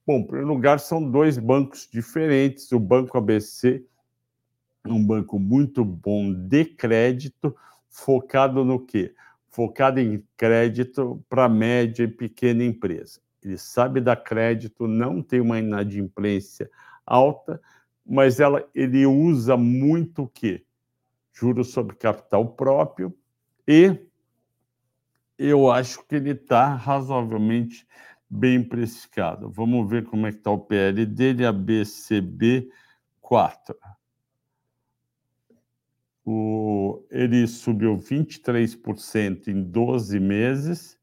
Bom, 0.05 0.19
em 0.19 0.23
primeiro 0.25 0.47
lugar, 0.47 0.79
são 0.79 1.11
dois 1.11 1.37
bancos 1.37 1.85
diferentes. 1.91 2.71
O 2.71 2.79
Banco 2.79 3.17
ABC 3.17 3.83
é 4.85 4.89
um 4.89 5.05
banco 5.05 5.37
muito 5.37 5.83
bom 5.83 6.33
de 6.33 6.63
crédito, 6.63 7.53
focado 7.97 8.63
no 8.63 8.79
quê? 8.79 9.13
Focado 9.49 9.99
em 9.99 10.23
crédito 10.37 11.23
para 11.27 11.49
média 11.49 12.03
e 12.03 12.07
pequena 12.07 12.63
empresa. 12.63 13.19
Ele 13.43 13.57
sabe 13.57 13.99
dar 13.99 14.17
crédito, 14.17 14.87
não 14.87 15.21
tem 15.21 15.41
uma 15.41 15.57
inadimplência 15.57 16.69
alta, 17.05 17.59
mas 18.05 18.39
ela, 18.39 18.67
ele 18.73 19.05
usa 19.05 19.57
muito 19.57 20.23
o 20.23 20.27
quê? 20.27 20.63
Juros 21.33 21.71
sobre 21.71 21.95
capital 21.95 22.47
próprio 22.49 23.17
e 23.67 23.97
eu 25.37 25.71
acho 25.71 26.05
que 26.05 26.15
ele 26.15 26.31
está 26.31 26.75
razoavelmente 26.75 27.87
bem 28.29 28.63
precificado. 28.63 29.49
Vamos 29.49 29.89
ver 29.89 30.05
como 30.05 30.27
é 30.27 30.31
que 30.31 30.37
está 30.37 30.51
o 30.51 30.59
PL 30.59 31.05
dele, 31.05 31.45
a 31.45 31.51
BCB 31.51 32.69
4. 33.21 33.75
O, 36.29 37.05
ele 37.09 37.47
subiu 37.47 37.97
23% 37.97 39.47
em 39.47 39.63
12 39.63 40.19
meses. 40.19 40.99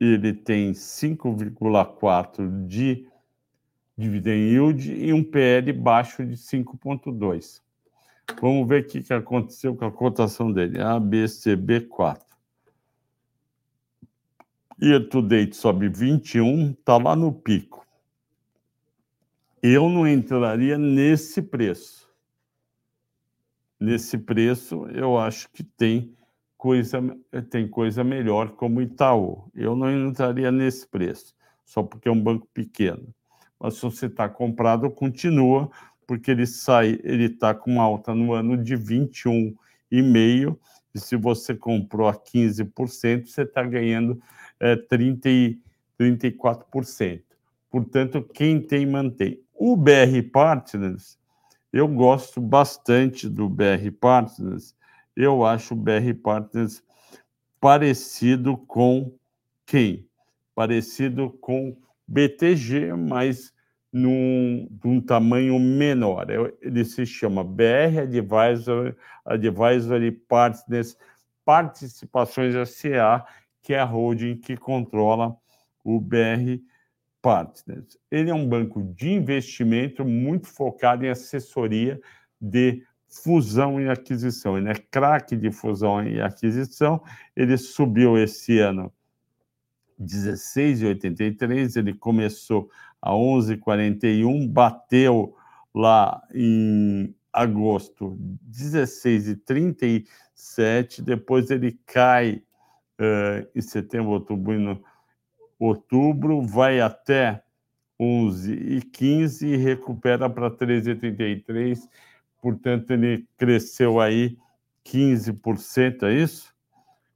Ele 0.00 0.32
tem 0.32 0.72
5,4 0.72 2.66
de 2.66 3.06
dividend 3.98 4.50
yield 4.50 4.90
e 4.90 5.12
um 5.12 5.22
PL 5.22 5.74
baixo 5.74 6.24
de 6.24 6.36
5,2. 6.36 7.60
Vamos 8.40 8.66
ver 8.66 8.82
o 8.82 8.86
que 8.86 9.12
aconteceu 9.12 9.76
com 9.76 9.84
a 9.84 9.92
cotação 9.92 10.50
dele. 10.50 10.78
ABCB4. 10.78 12.22
Year 14.82 15.06
to 15.06 15.20
date 15.20 15.54
sobe 15.54 15.90
21, 15.90 16.70
está 16.70 16.96
lá 16.96 17.14
no 17.14 17.30
pico. 17.30 17.86
Eu 19.62 19.90
não 19.90 20.08
entraria 20.08 20.78
nesse 20.78 21.42
preço. 21.42 22.09
Nesse 23.80 24.18
preço, 24.18 24.86
eu 24.88 25.16
acho 25.16 25.48
que 25.50 25.64
tem 25.64 26.14
coisa, 26.58 27.00
tem 27.48 27.66
coisa 27.66 28.04
melhor 28.04 28.50
como 28.50 28.82
Itaú. 28.82 29.50
Eu 29.54 29.74
não 29.74 29.90
entraria 30.08 30.52
nesse 30.52 30.86
preço, 30.86 31.34
só 31.64 31.82
porque 31.82 32.08
é 32.08 32.12
um 32.12 32.22
banco 32.22 32.46
pequeno. 32.52 33.08
Mas 33.58 33.74
se 33.74 33.82
você 33.82 34.06
está 34.06 34.28
comprado, 34.28 34.90
continua, 34.90 35.70
porque 36.06 36.30
ele 36.30 36.46
sai, 36.46 36.98
ele 37.02 37.24
está 37.26 37.54
com 37.54 37.80
alta 37.80 38.14
no 38.14 38.34
ano 38.34 38.56
de 38.62 38.76
21,5%, 38.76 40.58
e 40.94 40.98
se 40.98 41.16
você 41.16 41.54
comprou 41.54 42.08
a 42.08 42.14
15%, 42.14 43.26
você 43.26 43.42
está 43.42 43.62
ganhando 43.62 44.20
é, 44.58 44.76
30 44.76 45.28
e 45.28 45.58
34%. 45.98 47.22
Portanto, 47.70 48.22
quem 48.34 48.60
tem, 48.60 48.84
mantém. 48.84 49.40
O 49.54 49.76
BR 49.76 50.20
Partners, 50.32 51.16
eu 51.72 51.86
gosto 51.88 52.40
bastante 52.40 53.28
do 53.28 53.48
BR 53.48 53.90
Partners. 54.00 54.74
Eu 55.16 55.44
acho 55.44 55.74
o 55.74 55.76
BR 55.76 56.14
Partners 56.22 56.82
parecido 57.60 58.56
com 58.56 59.12
quem? 59.66 60.06
Parecido 60.54 61.30
com 61.40 61.76
BTG, 62.06 62.94
mas 62.94 63.52
num, 63.92 64.68
num 64.84 65.00
tamanho 65.00 65.58
menor. 65.58 66.26
Ele 66.60 66.84
se 66.84 67.04
chama 67.06 67.44
BR 67.44 68.00
Advisory, 68.02 68.96
Advisory 69.24 70.12
Partners 70.12 70.96
Participações 71.44 72.54
SA 72.68 73.24
que 73.62 73.74
é 73.74 73.80
a 73.80 73.84
holding 73.84 74.36
que 74.36 74.56
controla 74.56 75.36
o 75.84 76.00
BR 76.00 76.60
Partners. 77.22 77.98
Ele 78.10 78.30
é 78.30 78.34
um 78.34 78.48
banco 78.48 78.82
de 78.94 79.10
investimento 79.10 80.04
muito 80.04 80.46
focado 80.46 81.04
em 81.04 81.08
assessoria 81.08 82.00
de 82.40 82.82
fusão 83.08 83.80
e 83.80 83.88
aquisição. 83.88 84.56
Ele 84.56 84.70
é 84.70 84.74
craque 84.74 85.36
de 85.36 85.50
fusão 85.50 86.06
e 86.06 86.20
aquisição. 86.20 87.02
Ele 87.36 87.58
subiu 87.58 88.16
esse 88.16 88.58
ano 88.58 88.92
16,83, 90.00 91.76
ele 91.76 91.92
começou 91.92 92.70
a 93.02 93.12
11,41, 93.12 94.48
bateu 94.48 95.36
lá 95.74 96.22
em 96.34 97.14
agosto 97.32 98.18
16,37, 98.50 101.02
depois 101.02 101.48
ele 101.50 101.78
cai 101.86 102.42
uh, 102.98 103.46
em 103.54 103.60
setembro, 103.60 104.10
outubro, 104.12 104.82
outubro, 105.60 106.40
vai 106.40 106.80
até 106.80 107.42
11 107.98 108.52
e 108.52 108.80
15 108.80 109.56
recupera 109.56 110.28
para 110.30 110.50
13,33. 110.50 111.86
Portanto, 112.40 112.90
ele 112.92 113.28
cresceu 113.36 114.00
aí 114.00 114.38
15%, 114.84 116.04
é 116.04 116.14
isso? 116.14 116.54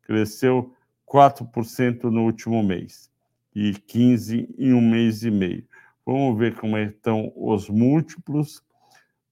Cresceu 0.03 0.75
4% 1.11 2.05
no 2.05 2.25
último 2.25 2.63
mês 2.63 3.11
e 3.55 3.73
15% 3.73 4.55
em 4.59 4.75
um 4.75 4.83
mês 4.83 5.23
e 5.23 5.31
meio. 5.31 5.67
Vamos 6.05 6.39
ver 6.39 6.55
como 6.57 6.77
estão 6.77 7.33
os 7.35 7.71
múltiplos. 7.71 8.63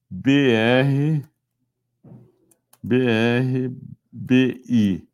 BR, 0.09 1.23
BR, 2.81 3.69
BI. 4.11 5.07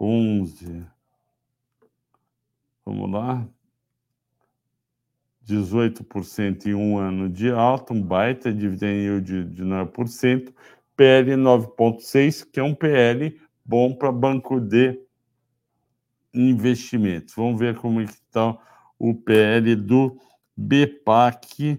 11. 0.00 0.86
Vamos 2.88 3.10
lá. 3.10 3.46
18% 5.46 6.68
em 6.68 6.74
um 6.74 6.96
ano 6.96 7.28
de 7.28 7.50
alta, 7.50 7.92
um 7.92 8.02
baita 8.02 8.50
dividend 8.50 9.02
yield 9.02 9.44
de 9.44 9.62
9%, 9.62 10.54
PL 10.96 11.32
9,6, 11.32 12.50
que 12.50 12.58
é 12.58 12.62
um 12.62 12.74
PL 12.74 13.38
bom 13.62 13.94
para 13.94 14.10
banco 14.10 14.58
de 14.58 14.98
investimentos. 16.32 17.34
Vamos 17.34 17.60
ver 17.60 17.76
como 17.76 18.00
está 18.00 18.56
o 18.98 19.14
PL 19.14 19.76
do 19.76 20.18
BPAC 20.56 21.78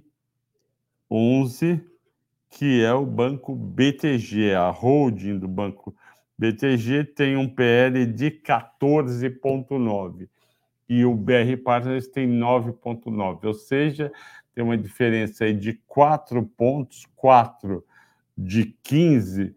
11, 1.09 1.83
que 2.51 2.83
é 2.83 2.93
o 2.93 3.03
banco 3.03 3.55
BTG, 3.55 4.53
a 4.53 4.69
holding 4.69 5.39
do 5.39 5.47
banco 5.47 5.95
BTG 6.37 7.03
tem 7.03 7.35
um 7.35 7.49
PL 7.49 8.05
de 8.05 8.29
14,9 8.29 10.29
e 10.89 11.05
o 11.05 11.15
BR 11.15 11.55
Partners 11.63 12.07
tem 12.07 12.27
9,9, 12.27 13.45
ou 13.45 13.53
seja, 13.53 14.11
tem 14.55 14.63
uma 14.63 14.77
diferença 14.77 15.45
aí 15.45 15.53
de 15.53 15.73
4 15.87 16.43
pontos, 16.43 17.05
4 17.15 17.85
de 18.35 18.75
15, 18.83 19.55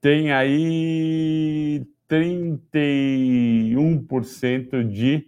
tem 0.00 0.30
aí 0.30 1.84
31% 2.06 4.86
de 4.86 5.26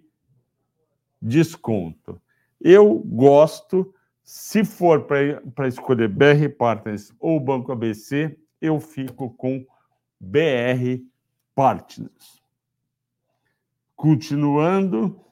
desconto. 1.21 2.21
Eu 2.61 2.99
gosto, 2.99 3.93
se 4.23 4.65
for 4.65 5.07
para 5.07 5.67
escolher 5.67 6.09
BR 6.09 6.49
Partners 6.59 7.13
ou 7.19 7.41
Banco 7.41 7.73
ABC, 7.73 8.39
eu 8.61 8.79
fico 8.79 9.31
com 9.31 9.65
BR 10.21 11.03
Partners. 11.55 12.43
Continuando, 13.95 15.26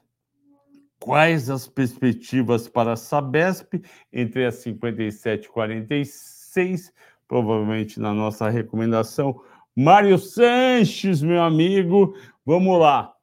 quais 1.05 1.51
as 1.51 1.67
perspectivas 1.67 2.67
para 2.67 2.93
a 2.93 2.95
Sabesp 2.95 3.75
entre 4.11 4.43
as 4.43 4.55
57 4.55 5.45
e 5.45 5.49
46? 5.49 6.91
Provavelmente 7.27 7.99
na 7.99 8.11
nossa 8.11 8.49
recomendação. 8.49 9.39
Mário 9.75 10.17
Sanches, 10.17 11.21
meu 11.21 11.43
amigo, 11.43 12.17
vamos 12.43 12.79
lá. 12.79 13.13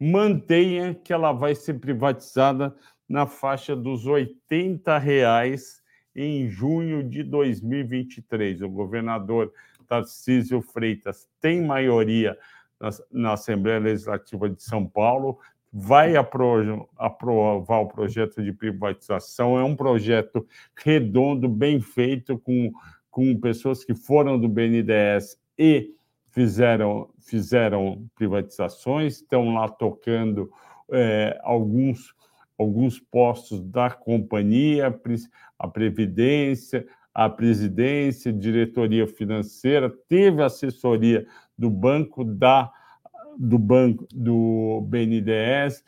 Mantenha 0.00 0.94
que 0.94 1.12
ela 1.12 1.32
vai 1.32 1.54
ser 1.54 1.74
privatizada 1.74 2.74
na 3.06 3.26
faixa 3.26 3.76
dos 3.76 4.06
R$ 4.06 4.34
reais 5.02 5.82
em 6.16 6.48
junho 6.48 7.06
de 7.06 7.22
2023. 7.22 8.62
O 8.62 8.70
governador 8.70 9.52
Tarcísio 9.86 10.62
Freitas 10.62 11.28
tem 11.42 11.60
maioria 11.60 12.38
na, 12.80 12.88
na 13.10 13.32
Assembleia 13.34 13.78
Legislativa 13.78 14.48
de 14.48 14.62
São 14.62 14.86
Paulo, 14.86 15.38
vai 15.72 16.16
apro 16.16 16.88
aprovar 16.96 17.80
o 17.80 17.88
projeto 17.88 18.42
de 18.42 18.52
privatização. 18.52 19.58
É 19.58 19.64
um 19.64 19.76
projeto 19.76 20.46
redondo, 20.76 21.48
bem 21.48 21.80
feito, 21.80 22.38
com, 22.38 22.72
com 23.10 23.40
pessoas 23.40 23.84
que 23.84 23.94
foram 23.94 24.38
do 24.38 24.48
BNDES 24.48 25.38
e 25.58 25.94
fizeram, 26.30 27.10
fizeram 27.20 28.06
privatizações, 28.14 29.16
estão 29.16 29.54
lá 29.54 29.68
tocando 29.68 30.50
é, 30.90 31.38
alguns, 31.42 32.14
alguns 32.58 32.98
postos 32.98 33.60
da 33.60 33.90
companhia, 33.90 34.94
a 35.58 35.68
Previdência, 35.68 36.86
a 37.14 37.28
presidência, 37.28 38.32
diretoria 38.32 39.06
financeira, 39.06 39.90
teve 40.08 40.42
assessoria 40.42 41.26
do 41.58 41.68
banco 41.68 42.24
da 42.24 42.72
do 43.40 43.58
banco 43.58 44.06
do 44.12 44.82
BNDES, 44.82 45.82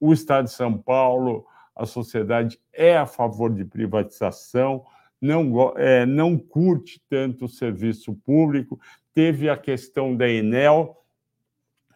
o 0.00 0.12
Estado 0.12 0.46
de 0.46 0.50
São 0.50 0.76
Paulo, 0.76 1.46
a 1.74 1.86
sociedade 1.86 2.60
é 2.72 2.96
a 2.96 3.06
favor 3.06 3.54
de 3.54 3.64
privatização, 3.64 4.84
não, 5.20 5.72
é, 5.76 6.04
não 6.04 6.36
curte 6.36 7.00
tanto 7.08 7.44
o 7.44 7.48
serviço 7.48 8.14
público. 8.14 8.80
Teve 9.14 9.48
a 9.48 9.56
questão 9.56 10.16
da 10.16 10.28
Enel, 10.28 10.96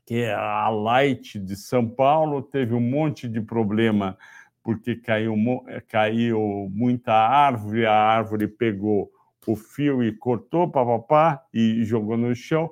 que 0.07 0.23
é 0.23 0.35
a 0.35 0.69
Light 0.69 1.39
de 1.39 1.57
São 1.57 1.89
Paulo, 1.89 2.43
teve 2.43 2.75
um 2.75 2.81
monte 2.81 3.29
de 3.29 3.41
problema 3.41 4.17
porque 4.63 4.95
caiu, 4.95 5.35
eh, 5.67 5.81
caiu 5.81 6.71
muita 6.73 7.13
árvore, 7.13 7.85
a 7.85 7.93
árvore 7.93 8.47
pegou 8.47 9.11
o 9.45 9.57
fio 9.57 10.05
e 10.05 10.13
cortou, 10.13 10.71
papapá, 10.71 11.45
e 11.53 11.83
jogou 11.85 12.17
no 12.17 12.33
chão. 12.35 12.71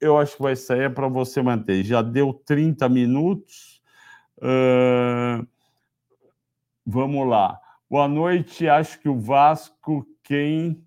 Eu 0.00 0.16
acho 0.16 0.36
que 0.36 0.42
vai 0.42 0.56
sair 0.56 0.82
é 0.82 0.88
para 0.88 1.08
você 1.08 1.42
manter. 1.42 1.84
Já 1.84 2.02
deu 2.02 2.32
30 2.32 2.88
minutos. 2.88 3.82
Uh, 4.38 5.46
vamos 6.86 7.28
lá. 7.28 7.60
Boa 7.90 8.06
noite. 8.06 8.68
Acho 8.68 9.00
que 9.00 9.08
o 9.08 9.18
Vasco 9.18 10.06
quem 10.22 10.84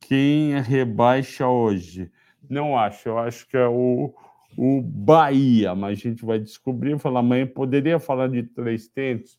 quem 0.00 0.60
rebaixa 0.60 1.46
hoje. 1.46 2.10
Não 2.48 2.76
acho. 2.78 3.08
Eu 3.08 3.18
acho 3.18 3.46
que 3.48 3.56
é 3.56 3.66
o, 3.66 4.14
o 4.56 4.82
Bahia, 4.82 5.74
mas 5.74 5.98
a 5.98 6.02
gente 6.02 6.24
vai 6.24 6.38
descobrir. 6.38 6.98
Falar 6.98 7.20
amanhã 7.20 7.46
poderia 7.46 7.98
falar 7.98 8.28
de 8.28 8.42
três 8.42 8.88
tentos. 8.88 9.38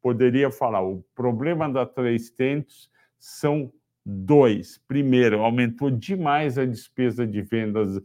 Poderia 0.00 0.50
falar. 0.50 0.82
O 0.82 1.04
problema 1.14 1.70
da 1.70 1.86
três 1.86 2.30
tentos 2.30 2.90
são 3.18 3.72
dois. 4.04 4.80
Primeiro, 4.88 5.40
aumentou 5.40 5.90
demais 5.90 6.58
a 6.58 6.64
despesa 6.64 7.26
de 7.26 7.42
vendas 7.42 8.00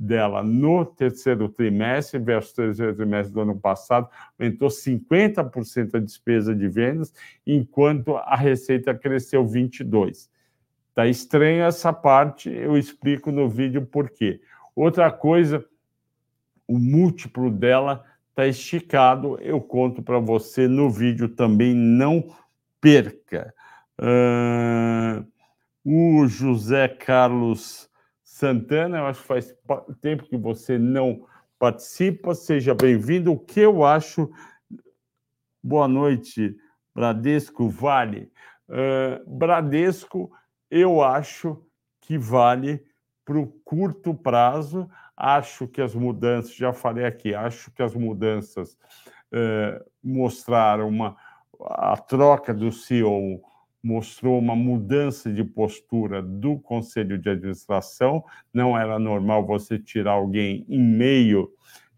dela 0.00 0.42
no 0.42 0.86
terceiro 0.86 1.46
trimestre 1.48 2.18
versus 2.18 2.54
terceiro 2.54 2.96
trimestre 2.96 3.34
do 3.34 3.40
ano 3.42 3.60
passado, 3.60 4.08
aumentou 4.38 4.68
50% 4.68 5.94
a 5.94 5.98
despesa 5.98 6.54
de 6.54 6.68
vendas, 6.68 7.12
enquanto 7.46 8.16
a 8.16 8.34
receita 8.34 8.94
cresceu 8.94 9.44
22%. 9.44 10.30
Está 10.88 11.06
estranho 11.06 11.64
essa 11.64 11.92
parte, 11.92 12.50
eu 12.50 12.76
explico 12.78 13.30
no 13.30 13.48
vídeo 13.48 13.84
por 13.86 14.10
quê. 14.10 14.40
Outra 14.74 15.10
coisa, 15.10 15.64
o 16.66 16.78
múltiplo 16.78 17.50
dela 17.50 18.02
está 18.30 18.46
esticado, 18.46 19.38
eu 19.40 19.60
conto 19.60 20.02
para 20.02 20.18
você 20.18 20.66
no 20.66 20.90
vídeo 20.90 21.28
também, 21.28 21.74
não 21.74 22.34
perca. 22.80 23.54
Uh, 24.00 25.24
o 25.84 26.26
José 26.26 26.88
Carlos 26.88 27.88
Santana, 28.22 28.98
eu 28.98 29.06
acho 29.06 29.20
que 29.20 29.26
faz 29.26 29.54
tempo 30.00 30.24
que 30.24 30.36
você 30.36 30.78
não 30.78 31.26
participa, 31.58 32.34
seja 32.34 32.74
bem-vindo. 32.74 33.32
O 33.32 33.38
que 33.38 33.60
eu 33.60 33.84
acho. 33.84 34.30
Boa 35.62 35.86
noite, 35.86 36.56
Bradesco 36.94 37.68
Vale. 37.68 38.32
Uh, 38.68 39.28
Bradesco, 39.28 40.30
eu 40.70 41.02
acho 41.02 41.62
que 42.00 42.16
vale 42.16 42.82
para 43.24 43.38
o 43.38 43.46
curto 43.46 44.14
prazo. 44.14 44.88
Acho 45.16 45.68
que 45.68 45.82
as 45.82 45.94
mudanças, 45.94 46.54
já 46.54 46.72
falei 46.72 47.04
aqui, 47.04 47.34
acho 47.34 47.70
que 47.72 47.82
as 47.82 47.94
mudanças 47.94 48.72
uh, 49.32 49.84
mostraram 50.02 50.88
uma, 50.88 51.16
a 51.62 51.96
troca 51.96 52.54
do 52.54 52.72
CEO 52.72 53.42
mostrou 53.82 54.38
uma 54.38 54.54
mudança 54.54 55.32
de 55.32 55.42
postura 55.42 56.22
do 56.22 56.58
conselho 56.58 57.18
de 57.18 57.30
administração. 57.30 58.24
Não 58.52 58.76
era 58.78 58.98
normal 58.98 59.46
você 59.46 59.78
tirar 59.78 60.12
alguém 60.12 60.64
em 60.68 60.80
meio 60.80 61.50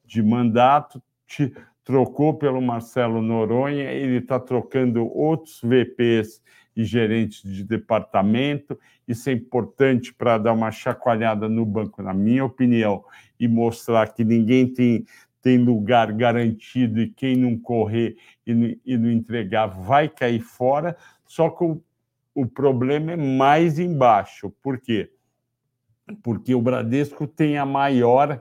de 0.04 0.22
mandato, 0.22 1.02
te 1.26 1.52
trocou 1.84 2.34
pelo 2.34 2.60
Marcelo 2.60 3.20
Noronha, 3.20 3.90
ele 3.90 4.18
está 4.18 4.38
trocando 4.38 5.04
outros 5.06 5.60
VPs 5.62 6.40
e 6.76 6.84
gerentes 6.84 7.42
de 7.42 7.64
departamento. 7.64 8.78
Isso 9.06 9.28
é 9.28 9.32
importante 9.32 10.14
para 10.14 10.38
dar 10.38 10.52
uma 10.52 10.70
chacoalhada 10.70 11.48
no 11.48 11.66
banco, 11.66 12.02
na 12.02 12.14
minha 12.14 12.44
opinião, 12.44 13.04
e 13.38 13.48
mostrar 13.48 14.12
que 14.12 14.24
ninguém 14.24 14.72
tem, 14.72 15.04
tem 15.42 15.58
lugar 15.58 16.12
garantido 16.12 17.00
e 17.00 17.10
quem 17.10 17.36
não 17.36 17.58
correr 17.58 18.16
e, 18.46 18.78
e 18.86 18.96
não 18.96 19.10
entregar 19.10 19.66
vai 19.66 20.08
cair 20.08 20.40
fora. 20.40 20.96
Só 21.26 21.50
que 21.50 21.64
o, 21.64 21.82
o 22.34 22.46
problema 22.46 23.12
é 23.12 23.16
mais 23.16 23.78
embaixo. 23.78 24.50
Por 24.62 24.78
quê? 24.78 25.10
Porque 26.22 26.54
o 26.54 26.62
Bradesco 26.62 27.26
tem 27.26 27.58
a 27.58 27.66
maior 27.66 28.40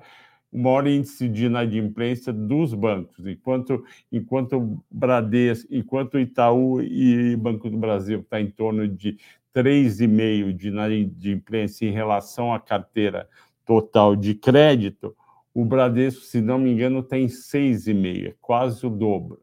o 0.51 0.57
maior 0.57 0.85
índice 0.85 1.29
de 1.29 1.45
inadimplência 1.45 2.33
dos 2.33 2.73
bancos, 2.73 3.25
enquanto 3.25 3.85
enquanto 4.11 4.83
Bradesco, 4.91 5.73
enquanto 5.73 6.19
Itaú 6.19 6.81
e 6.81 7.37
Banco 7.37 7.69
do 7.69 7.77
Brasil 7.77 8.19
está 8.19 8.41
em 8.41 8.51
torno 8.51 8.85
de 8.85 9.17
3,5 9.55 10.53
de 10.53 10.67
inadimplência 10.67 11.85
em 11.85 11.91
relação 11.91 12.53
à 12.53 12.59
carteira 12.59 13.29
total 13.65 14.15
de 14.15 14.35
crédito, 14.35 15.15
o 15.53 15.65
Bradesco, 15.65 16.21
se 16.21 16.41
não 16.41 16.57
me 16.57 16.71
engano, 16.71 17.03
tem 17.03 17.27
6,5, 17.27 18.35
quase 18.39 18.85
o 18.85 18.89
dobro. 18.89 19.41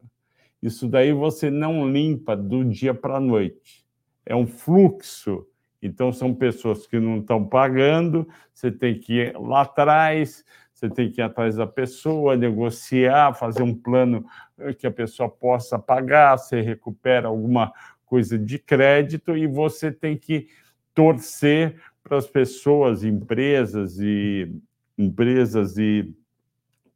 Isso 0.61 0.87
daí 0.87 1.13
você 1.13 1.49
não 1.49 1.89
limpa 1.89 2.35
do 2.35 2.65
dia 2.65 2.93
para 2.93 3.17
a 3.17 3.19
noite. 3.19 3.85
É 4.25 4.35
um 4.35 4.47
fluxo. 4.47 5.45
Então, 5.81 6.11
são 6.11 6.33
pessoas 6.33 6.85
que 6.85 6.99
não 6.99 7.19
estão 7.19 7.45
pagando, 7.45 8.27
você 8.53 8.69
tem 8.69 8.99
que 8.99 9.13
ir 9.13 9.39
lá 9.39 9.61
atrás, 9.61 10.43
você 10.73 10.89
tem 10.89 11.09
que 11.09 11.21
ir 11.21 11.23
atrás 11.23 11.55
da 11.55 11.65
pessoa, 11.65 12.35
negociar, 12.35 13.33
fazer 13.33 13.63
um 13.63 13.73
plano 13.73 14.25
eh, 14.57 14.73
que 14.73 14.85
a 14.85 14.91
pessoa 14.91 15.29
possa 15.29 15.79
pagar, 15.79 16.37
você 16.37 16.59
recupera 16.59 17.29
alguma 17.29 17.71
coisa 18.05 18.37
de 18.37 18.59
crédito 18.59 19.37
e 19.37 19.47
você 19.47 19.89
tem 19.89 20.17
que 20.17 20.47
torcer 20.93 21.79
para 22.03 22.17
as 22.17 22.27
pessoas, 22.27 23.03
empresas 23.05 23.99
e 23.99 24.51
empresas 24.99 25.77
e 25.77 26.13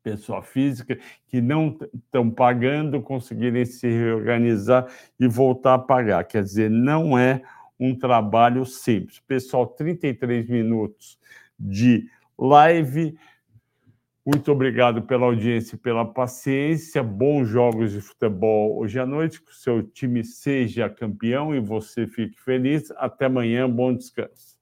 pessoa 0.04 0.44
física 0.44 1.00
que 1.28 1.39
não 1.42 1.78
estão 1.94 2.30
pagando 2.30 3.02
conseguirem 3.02 3.63
se 3.63 3.88
reorganizar 3.88 4.86
e 5.18 5.28
voltar 5.28 5.76
a 5.76 5.80
pagar. 5.80 6.26
Quer 6.26 6.44
dizer, 6.44 6.70
não 6.70 7.18
é 7.18 7.42
um 7.80 7.98
trabalho 7.98 8.66
simples. 8.66 9.20
Pessoal, 9.22 9.66
33 9.66 10.48
minutos 10.50 11.18
de 11.58 12.10
live. 12.38 13.18
Muito 14.26 14.52
obrigado 14.52 15.02
pela 15.02 15.26
audiência 15.26 15.76
e 15.76 15.80
pela 15.80 16.06
paciência. 16.06 17.04
Bons 17.04 17.48
jogos 17.48 17.92
de 17.92 18.02
futebol 18.02 18.78
hoje 18.78 19.00
à 19.00 19.06
noite. 19.06 19.42
Que 19.42 19.52
o 19.52 19.56
seu 19.56 19.84
time 19.84 20.24
seja 20.24 20.89
campeão 20.89 21.56
e 21.56 21.60
você 21.60 22.08
fique 22.08 22.39
feliz. 22.39 22.92
Até 22.92 23.26
amanhã. 23.26 23.70
Bom 23.70 23.94
descanso. 23.94 24.53